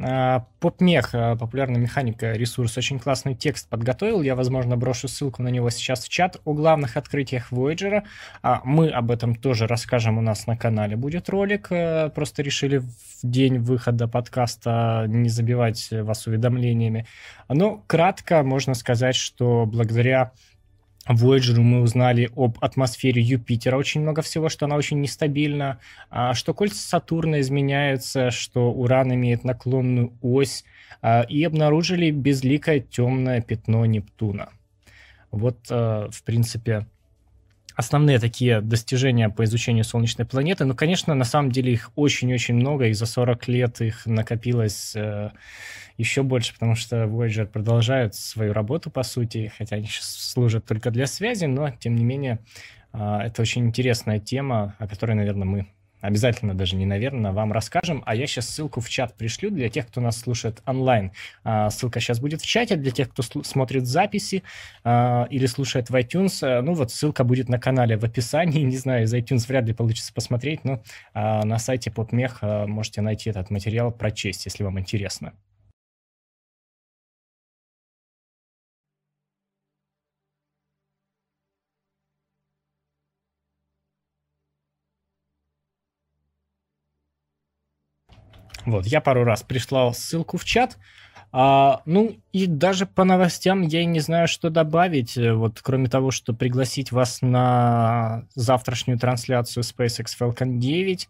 А, 0.00 0.46
Попмех, 0.60 1.10
а, 1.12 1.36
популярная 1.36 1.80
механика, 1.80 2.32
ресурс, 2.32 2.76
очень 2.78 2.98
классный 2.98 3.34
текст 3.34 3.68
подготовил. 3.68 4.22
Я, 4.22 4.34
возможно, 4.34 4.76
брошу 4.76 5.08
ссылку 5.08 5.42
на 5.42 5.48
него 5.48 5.70
сейчас 5.70 6.04
в 6.04 6.08
чат 6.08 6.40
о 6.44 6.54
главных 6.54 6.96
открытиях 6.96 7.52
Voyager. 7.52 8.02
А, 8.42 8.60
мы 8.64 8.90
об 8.90 9.10
этом 9.10 9.34
тоже 9.34 9.66
расскажем 9.66 10.18
у 10.18 10.20
нас 10.20 10.46
на 10.46 10.56
канале. 10.56 10.96
Будет 10.96 11.28
ролик. 11.28 11.68
Просто 12.14 12.42
решили 12.42 12.78
в 12.78 12.88
день 13.22 13.58
выхода 13.58 14.06
подкаста 14.06 15.06
не 15.08 15.28
забивать 15.28 15.88
вас 15.90 16.26
уведомлениями. 16.26 17.06
Но 17.48 17.82
кратко 17.86 18.42
можно 18.42 18.74
сказать, 18.74 19.16
что 19.16 19.66
благодаря 19.66 20.32
Voyager 21.08 21.60
мы 21.60 21.80
узнали 21.80 22.30
об 22.36 22.58
атмосфере 22.60 23.22
Юпитера 23.22 23.76
очень 23.76 24.02
много 24.02 24.22
всего, 24.22 24.48
что 24.48 24.66
она 24.66 24.76
очень 24.76 25.00
нестабильна, 25.00 25.78
а, 26.10 26.34
что 26.34 26.54
кольца 26.54 26.76
Сатурна 26.76 27.40
изменяются, 27.40 28.30
что 28.30 28.70
Уран 28.70 29.14
имеет 29.14 29.44
наклонную 29.44 30.12
ось, 30.20 30.64
а, 31.00 31.22
и 31.22 31.42
обнаружили 31.44 32.10
безликое 32.10 32.80
темное 32.80 33.40
пятно 33.40 33.86
Нептуна. 33.86 34.50
Вот, 35.30 35.58
а, 35.70 36.08
в 36.10 36.22
принципе, 36.22 36.86
основные 37.78 38.18
такие 38.18 38.60
достижения 38.60 39.30
по 39.30 39.44
изучению 39.44 39.84
Солнечной 39.84 40.26
планеты. 40.26 40.64
Ну, 40.64 40.74
конечно, 40.74 41.14
на 41.14 41.24
самом 41.24 41.52
деле 41.52 41.72
их 41.72 41.92
очень-очень 41.94 42.56
много, 42.56 42.86
и 42.88 42.92
за 42.92 43.06
40 43.06 43.46
лет 43.46 43.80
их 43.80 44.04
накопилось 44.04 44.96
э, 44.96 45.30
еще 45.96 46.24
больше, 46.24 46.54
потому 46.54 46.74
что 46.74 47.04
Voyager 47.04 47.46
продолжает 47.46 48.16
свою 48.16 48.52
работу, 48.52 48.90
по 48.90 49.04
сути, 49.04 49.52
хотя 49.56 49.76
они 49.76 49.86
сейчас 49.86 50.12
служат 50.12 50.64
только 50.64 50.90
для 50.90 51.06
связи, 51.06 51.44
но, 51.44 51.70
тем 51.70 51.94
не 51.94 52.04
менее, 52.04 52.40
э, 52.92 53.18
это 53.26 53.42
очень 53.42 53.66
интересная 53.66 54.18
тема, 54.18 54.74
о 54.80 54.88
которой, 54.88 55.12
наверное, 55.12 55.46
мы 55.46 55.68
Обязательно 56.00 56.54
даже 56.54 56.76
не 56.76 56.86
наверное, 56.86 57.32
вам 57.32 57.52
расскажем. 57.52 58.02
А 58.06 58.14
я 58.14 58.26
сейчас 58.26 58.48
ссылку 58.48 58.80
в 58.80 58.88
чат 58.88 59.14
пришлю 59.14 59.50
для 59.50 59.68
тех, 59.68 59.86
кто 59.88 60.00
нас 60.00 60.18
слушает 60.18 60.62
онлайн. 60.66 61.12
А, 61.44 61.70
ссылка 61.70 62.00
сейчас 62.00 62.20
будет 62.20 62.40
в 62.40 62.46
чате 62.46 62.76
для 62.76 62.90
тех, 62.90 63.10
кто 63.10 63.22
смотрит 63.22 63.86
записи 63.86 64.42
а, 64.84 65.26
или 65.30 65.46
слушает 65.46 65.90
в 65.90 65.94
iTunes. 65.94 66.38
А, 66.42 66.62
ну 66.62 66.74
вот 66.74 66.92
ссылка 66.92 67.24
будет 67.24 67.48
на 67.48 67.58
канале 67.58 67.96
в 67.96 68.04
описании. 68.04 68.60
Не 68.68 68.76
знаю, 68.76 69.04
из 69.04 69.14
iTunes 69.14 69.46
вряд 69.48 69.66
ли 69.66 69.74
получится 69.74 70.12
посмотреть, 70.12 70.64
но 70.64 70.82
на 71.14 71.58
сайте 71.58 71.90
Попмех 71.90 72.42
можете 72.42 73.00
найти 73.00 73.30
этот 73.30 73.50
материал, 73.50 73.90
прочесть, 73.90 74.44
если 74.44 74.64
вам 74.64 74.78
интересно. 74.78 75.32
Вот, 88.70 88.86
я 88.86 89.00
пару 89.00 89.24
раз 89.24 89.42
прислал 89.42 89.94
ссылку 89.94 90.36
в 90.36 90.44
чат. 90.44 90.78
А, 91.30 91.82
ну, 91.84 92.16
и 92.32 92.46
даже 92.46 92.86
по 92.86 93.04
новостям 93.04 93.62
я 93.62 93.84
не 93.84 94.00
знаю, 94.00 94.28
что 94.28 94.50
добавить. 94.50 95.16
Вот, 95.16 95.60
кроме 95.62 95.88
того, 95.88 96.10
что 96.10 96.32
пригласить 96.32 96.90
вас 96.92 97.20
на 97.20 98.24
завтрашнюю 98.34 98.98
трансляцию 98.98 99.62
SpaceX 99.62 100.06
Falcon 100.18 100.58
9. 100.58 101.08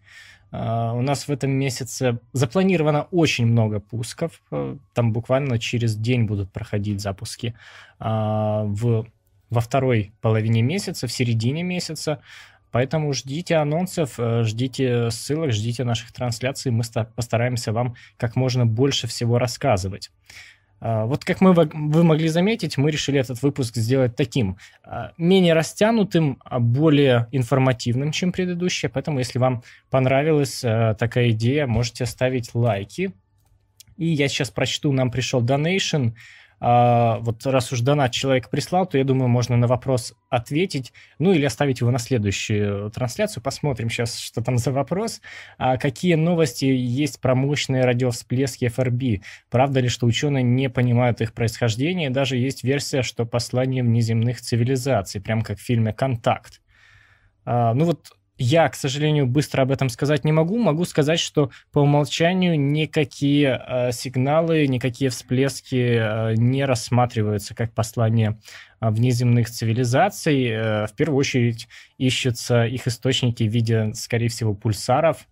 А, 0.51 0.93
у 0.95 1.03
нас 1.03 1.29
в 1.29 1.31
этом 1.31 1.51
месяце 1.51 2.19
запланировано 2.33 3.03
очень 3.11 3.47
много 3.47 3.81
пусков. 3.81 4.43
Там 4.95 5.13
буквально 5.13 5.59
через 5.59 5.97
день 5.97 6.25
будут 6.25 6.51
проходить 6.53 7.01
запуски 7.01 7.55
а, 7.99 8.65
в, 8.65 9.07
во 9.51 9.61
второй 9.61 10.13
половине 10.21 10.63
месяца, 10.63 11.07
в 11.07 11.13
середине 11.13 11.63
месяца. 11.63 12.21
Поэтому 12.71 13.13
ждите 13.13 13.57
анонсов, 13.57 14.19
э, 14.19 14.43
ждите 14.45 15.11
ссылок, 15.11 15.53
ждите 15.53 15.85
наших 15.85 16.13
трансляций. 16.13 16.71
Мы 16.71 16.83
постараемся 17.15 17.73
вам 17.73 17.95
как 18.17 18.37
можно 18.37 18.67
больше 18.67 19.07
всего 19.07 19.39
рассказывать. 19.39 20.11
А, 20.81 21.07
вот 21.07 21.25
как 21.25 21.41
мы, 21.41 21.53
вы 21.53 22.05
могли 22.05 22.29
заметить, 22.29 22.79
мы 22.79 22.91
решили 22.91 23.19
этот 23.19 23.43
выпуск 23.43 23.77
сделать 23.77 24.15
таким, 24.17 24.59
а, 24.85 25.13
менее 25.19 25.55
растянутым, 25.55 26.41
а 26.45 26.61
более 26.61 27.29
информативным, 27.33 28.13
чем 28.13 28.33
предыдущий. 28.33 28.89
Поэтому, 28.89 29.19
если 29.19 29.39
вам 29.39 29.63
понравилась 29.91 30.63
э, 30.63 30.95
такая 30.99 31.31
идея, 31.31 31.67
можете 31.67 32.07
ставить 32.07 32.55
лайки. 32.55 33.13
И 33.97 34.07
я 34.07 34.29
сейчас 34.29 34.51
прочту, 34.51 34.93
нам 34.93 35.11
пришел 35.11 35.41
а, 35.41 36.15
вот 36.61 37.47
раз 37.47 37.73
уж 37.73 37.81
донат 37.81 38.13
человек 38.13 38.51
прислал, 38.51 38.87
то 38.87 38.99
я 38.99 39.05
думаю, 39.05 39.29
можно 39.29 39.57
на 39.57 39.67
вопрос 39.67 40.15
ответить, 40.29 40.93
ну 41.19 41.33
или 41.33 41.45
оставить 41.45 41.81
его 41.81 41.91
на 41.91 41.99
следующую 41.99 42.91
трансляцию. 42.91 43.43
Посмотрим 43.43 43.91
сейчас, 43.91 44.19
что 44.19 44.43
там 44.43 44.59
за 44.59 44.73
вопрос. 44.73 45.21
А 45.57 45.77
какие 45.77 46.15
новости 46.15 46.65
есть 46.65 47.21
про 47.21 47.35
мощные 47.35 47.85
радиовсплески 47.85 48.69
ФРБ? 48.69 49.23
Правда 49.51 49.81
ли, 49.81 49.89
что 49.89 50.07
ученые 50.07 50.43
не 50.43 50.69
понимают 50.69 51.21
их 51.21 51.33
происхождение? 51.33 52.11
Даже 52.11 52.37
есть 52.37 52.65
версия, 52.65 53.03
что 53.03 53.25
послание 53.25 53.83
внеземных 53.83 54.41
цивилизаций, 54.41 55.21
прям 55.21 55.43
как 55.43 55.59
в 55.59 55.63
фильме 55.63 55.93
«Контакт». 55.93 56.61
А, 57.45 57.73
ну 57.73 57.87
вот 57.87 58.18
я, 58.39 58.69
к 58.69 58.77
сожалению, 58.77 59.27
быстро 59.27 59.63
об 59.63 59.73
этом 59.73 59.89
сказать 59.89 60.25
не 60.25 60.33
могу. 60.33 60.59
Могу 60.59 60.85
сказать, 60.85 61.19
что 61.19 61.51
по 61.73 61.81
умолчанию 61.81 62.59
никакие 62.59 63.61
э, 63.67 63.93
сигналы, 63.93 64.67
никакие 64.69 65.11
всплески 65.11 65.77
э, 65.77 66.35
не 66.37 66.65
рассматриваются 66.65 67.55
как 67.55 67.73
послание 67.73 68.39
э, 68.81 68.91
внеземных 68.91 69.51
цивилизаций. 69.51 70.45
Э, 70.47 70.87
в 70.87 70.95
первую 70.95 71.19
очередь 71.19 71.69
ищутся 71.99 72.65
их 72.65 72.87
источники 72.87 73.43
в 73.43 73.53
виде, 73.53 73.93
скорее 73.95 74.29
всего, 74.29 74.55
пульсаров, 74.55 75.27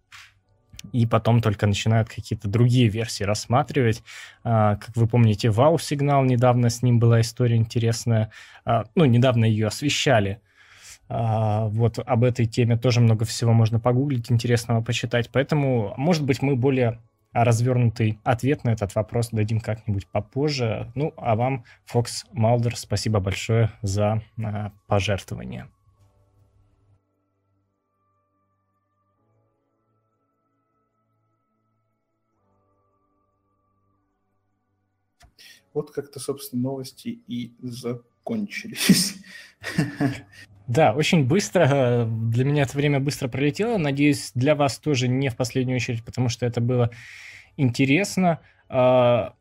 и 0.92 1.06
потом 1.06 1.40
только 1.40 1.66
начинают 1.66 2.08
какие-то 2.08 2.48
другие 2.48 2.88
версии 2.88 3.24
рассматривать. 3.24 4.02
А, 4.44 4.76
как 4.76 4.96
вы 4.96 5.06
помните, 5.06 5.50
Вау-сигнал, 5.50 6.24
недавно 6.24 6.70
с 6.70 6.82
ним 6.82 6.98
была 6.98 7.20
история 7.20 7.56
интересная. 7.56 8.30
А, 8.64 8.84
ну, 8.94 9.04
недавно 9.04 9.44
ее 9.44 9.68
освещали. 9.68 10.40
А, 11.08 11.68
вот 11.68 11.98
об 11.98 12.24
этой 12.24 12.46
теме 12.46 12.76
тоже 12.76 13.00
много 13.00 13.24
всего 13.24 13.52
можно 13.52 13.78
погуглить, 13.78 14.30
интересного 14.30 14.82
почитать. 14.82 15.30
Поэтому, 15.30 15.94
может 15.96 16.24
быть, 16.24 16.42
мы 16.42 16.56
более 16.56 17.00
развернутый 17.32 18.18
ответ 18.24 18.64
на 18.64 18.70
этот 18.70 18.94
вопрос 18.94 19.28
дадим 19.30 19.60
как-нибудь 19.60 20.06
попозже. 20.06 20.90
Ну, 20.94 21.12
а 21.16 21.36
вам, 21.36 21.64
Фокс 21.84 22.24
Малдер, 22.32 22.76
спасибо 22.76 23.20
большое 23.20 23.70
за 23.82 24.22
пожертвование. 24.86 25.68
Вот 35.74 35.90
как-то, 35.90 36.18
собственно, 36.18 36.62
новости 36.62 37.20
и 37.26 37.54
закончились. 37.60 39.22
Да, 40.66 40.92
очень 40.92 41.24
быстро. 41.24 42.06
Для 42.06 42.44
меня 42.44 42.62
это 42.62 42.76
время 42.76 42.98
быстро 42.98 43.28
пролетело. 43.28 43.78
Надеюсь, 43.78 44.32
для 44.34 44.54
вас 44.54 44.78
тоже 44.78 45.06
не 45.06 45.28
в 45.28 45.36
последнюю 45.36 45.76
очередь, 45.76 46.04
потому 46.04 46.28
что 46.28 46.44
это 46.44 46.60
было 46.60 46.90
интересно. 47.56 48.40
А, 48.68 49.34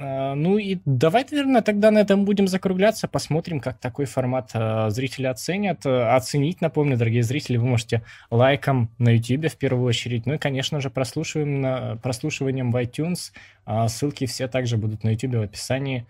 а, 0.00 0.34
ну 0.34 0.56
и 0.56 0.78
давай, 0.86 1.26
наверное, 1.30 1.60
тогда 1.60 1.90
на 1.90 1.98
этом 1.98 2.24
будем 2.24 2.48
закругляться, 2.48 3.06
посмотрим, 3.06 3.60
как 3.60 3.78
такой 3.78 4.06
формат 4.06 4.50
а, 4.54 4.88
зрители 4.88 5.26
оценят. 5.26 5.84
Оценить, 5.84 6.62
напомню, 6.62 6.96
дорогие 6.96 7.22
зрители, 7.22 7.58
вы 7.58 7.66
можете 7.66 8.02
лайком 8.30 8.90
на 8.98 9.10
YouTube 9.10 9.52
в 9.52 9.56
первую 9.58 9.86
очередь, 9.86 10.24
ну 10.24 10.34
и, 10.34 10.38
конечно 10.38 10.80
же, 10.80 10.88
прослушиваем 10.88 11.60
на, 11.60 11.96
прослушиванием 11.96 12.72
в 12.72 12.76
iTunes. 12.76 13.32
Ссылки 13.88 14.24
все 14.24 14.48
также 14.48 14.78
будут 14.78 15.04
на 15.04 15.10
YouTube 15.10 15.34
в 15.34 15.42
описании. 15.42 16.06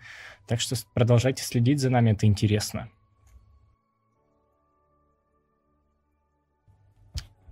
Так 0.47 0.61
что 0.61 0.75
продолжайте 0.93 1.43
следить 1.43 1.79
за 1.79 1.89
нами, 1.89 2.11
это 2.11 2.25
интересно. 2.25 2.89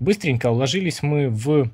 Быстренько 0.03 0.49
уложились 0.49 1.01
мы 1.01 1.29
в 1.29 1.71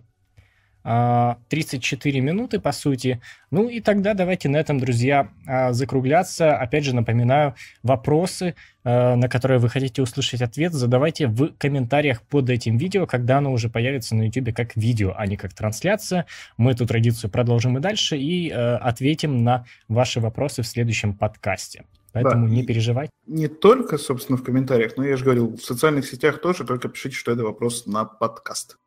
34 0.84 2.20
а, 2.20 2.22
минуты, 2.22 2.60
по 2.60 2.72
сути. 2.72 3.20
Ну 3.50 3.68
и 3.68 3.80
тогда 3.80 4.14
давайте 4.14 4.50
на 4.50 4.58
этом, 4.58 4.80
друзья, 4.80 5.30
а, 5.48 5.74
закругляться. 5.74 6.56
Опять 6.56 6.86
же, 6.86 6.94
напоминаю, 6.94 7.56
вопросы, 7.82 8.54
а, 8.84 9.16
на 9.16 9.28
которые 9.30 9.58
вы 9.58 9.68
хотите 9.68 10.04
услышать 10.04 10.44
ответ, 10.44 10.74
задавайте 10.74 11.26
в 11.26 11.54
комментариях 11.58 12.22
под 12.22 12.52
этим 12.52 12.78
видео, 12.78 13.08
когда 13.08 13.40
оно 13.40 13.52
уже 13.52 13.68
появится 13.68 14.16
на 14.16 14.28
YouTube 14.28 14.54
как 14.54 14.76
видео, 14.76 15.16
а 15.18 15.26
не 15.26 15.36
как 15.36 15.54
трансляция. 15.56 16.28
Мы 16.56 16.74
эту 16.74 16.86
традицию 16.86 17.32
продолжим 17.32 17.80
и 17.80 17.82
дальше 17.82 18.16
и 18.16 18.50
ответим 18.52 19.44
на 19.44 19.66
ваши 19.88 20.20
вопросы 20.20 20.62
в 20.62 20.68
следующем 20.68 21.16
подкасте. 21.16 21.84
Поэтому 22.14 22.48
да, 22.48 22.54
не 22.54 22.64
переживайте. 22.64 23.12
Не 23.28 23.48
только, 23.48 23.98
собственно, 23.98 24.38
в 24.38 24.44
комментариях, 24.44 24.98
но 24.98 25.06
я 25.06 25.16
же 25.18 25.24
говорил, 25.24 25.56
в 25.56 25.62
социальных 25.64 26.08
сетях 26.08 26.42
тоже, 26.42 26.66
только 26.66 26.90
пишите, 26.90 27.16
что 27.16 27.32
это 27.32 27.44
вопрос 27.44 27.86
на 27.86 28.06
подкаст. 28.06 28.78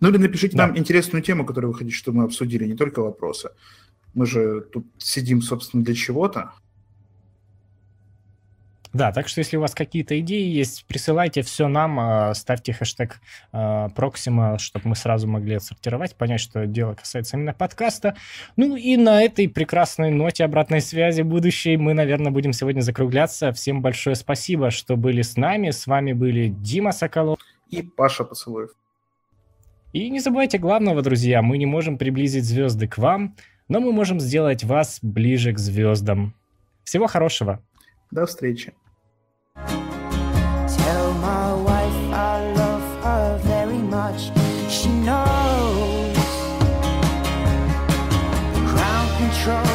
Ну 0.00 0.08
или 0.08 0.16
напишите 0.16 0.56
да. 0.56 0.66
нам 0.66 0.78
интересную 0.78 1.22
тему, 1.22 1.44
которую 1.44 1.72
вы 1.72 1.78
хотите, 1.78 1.96
чтобы 1.96 2.18
мы 2.18 2.24
обсудили, 2.24 2.66
не 2.66 2.76
только 2.76 3.02
вопросы. 3.02 3.50
Мы 4.14 4.26
же 4.26 4.62
тут 4.72 4.86
сидим, 4.98 5.42
собственно, 5.42 5.84
для 5.84 5.94
чего-то. 5.94 6.52
Да, 8.92 9.10
так 9.10 9.28
что 9.28 9.38
если 9.38 9.56
у 9.56 9.60
вас 9.60 9.74
какие-то 9.74 10.18
идеи 10.20 10.46
есть, 10.46 10.84
присылайте 10.86 11.40
все 11.42 11.66
нам, 11.68 11.98
а, 11.98 12.34
ставьте 12.34 12.72
хэштег 12.72 13.20
Проксима, 13.50 14.58
чтобы 14.58 14.88
мы 14.90 14.96
сразу 14.96 15.26
могли 15.26 15.56
отсортировать, 15.56 16.14
понять, 16.14 16.40
что 16.40 16.66
дело 16.66 16.94
касается 16.94 17.36
именно 17.36 17.54
подкаста. 17.54 18.16
Ну 18.56 18.76
и 18.76 18.96
на 18.96 19.22
этой 19.22 19.48
прекрасной 19.48 20.10
ноте 20.10 20.44
обратной 20.44 20.82
связи 20.82 21.22
будущей 21.22 21.76
мы, 21.76 21.94
наверное, 21.94 22.30
будем 22.30 22.52
сегодня 22.52 22.82
закругляться. 22.82 23.52
Всем 23.52 23.80
большое 23.80 24.14
спасибо, 24.14 24.70
что 24.70 24.96
были 24.96 25.22
с 25.22 25.36
нами. 25.36 25.70
С 25.70 25.86
вами 25.86 26.12
были 26.12 26.48
Дима 26.48 26.92
Соколов 26.92 27.38
и 27.70 27.82
Паша 27.82 28.24
Поцелуев. 28.24 28.70
И 29.92 30.08
не 30.10 30.20
забывайте 30.20 30.58
главного, 30.58 31.02
друзья, 31.02 31.42
мы 31.42 31.58
не 31.58 31.66
можем 31.66 31.98
приблизить 31.98 32.44
звезды 32.44 32.88
к 32.88 32.98
вам, 32.98 33.36
но 33.68 33.80
мы 33.80 33.92
можем 33.92 34.20
сделать 34.20 34.64
вас 34.64 34.98
ближе 35.02 35.52
к 35.52 35.58
звездам. 35.58 36.34
Всего 36.84 37.06
хорошего. 37.06 37.62
До 38.10 38.26
встречи. 38.26 38.74
Tell 39.54 41.14
my 41.14 41.52
wife 41.52 42.12
I 42.12 42.52
love 42.56 43.04
her 43.04 43.38
very 43.42 43.78
much. 43.78 44.30
She 44.70 44.88
knows. 44.88 46.16
Ground 48.70 49.10
control 49.20 49.72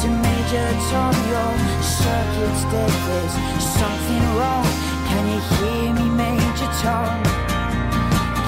to 0.00 0.08
Major 0.26 0.70
tom. 0.90 1.14
Your 1.30 1.54
circuits 1.82 2.64
dead. 2.72 2.92
There's 3.06 3.62
Something 3.62 4.24
wrong. 4.36 4.66
Can 5.08 5.24
you 5.32 5.40
hear 5.56 5.92
me, 5.94 6.08
Major 6.10 6.70
Tom? 6.82 7.22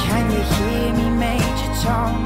Can 0.07 0.31
you 0.31 0.43
hear 0.55 0.93
me, 0.93 1.11
Major 1.19 1.83
Tom? 1.83 2.24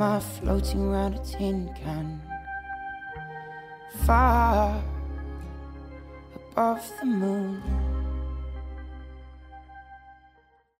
Am 0.00 0.04
I 0.16 0.18
floating 0.18 0.80
around 0.80 1.16
a 1.16 1.18
tin 1.18 1.68
can? 1.74 2.22
Far 4.06 4.82
above 6.54 6.90
the 6.98 7.04
moon. 7.04 7.89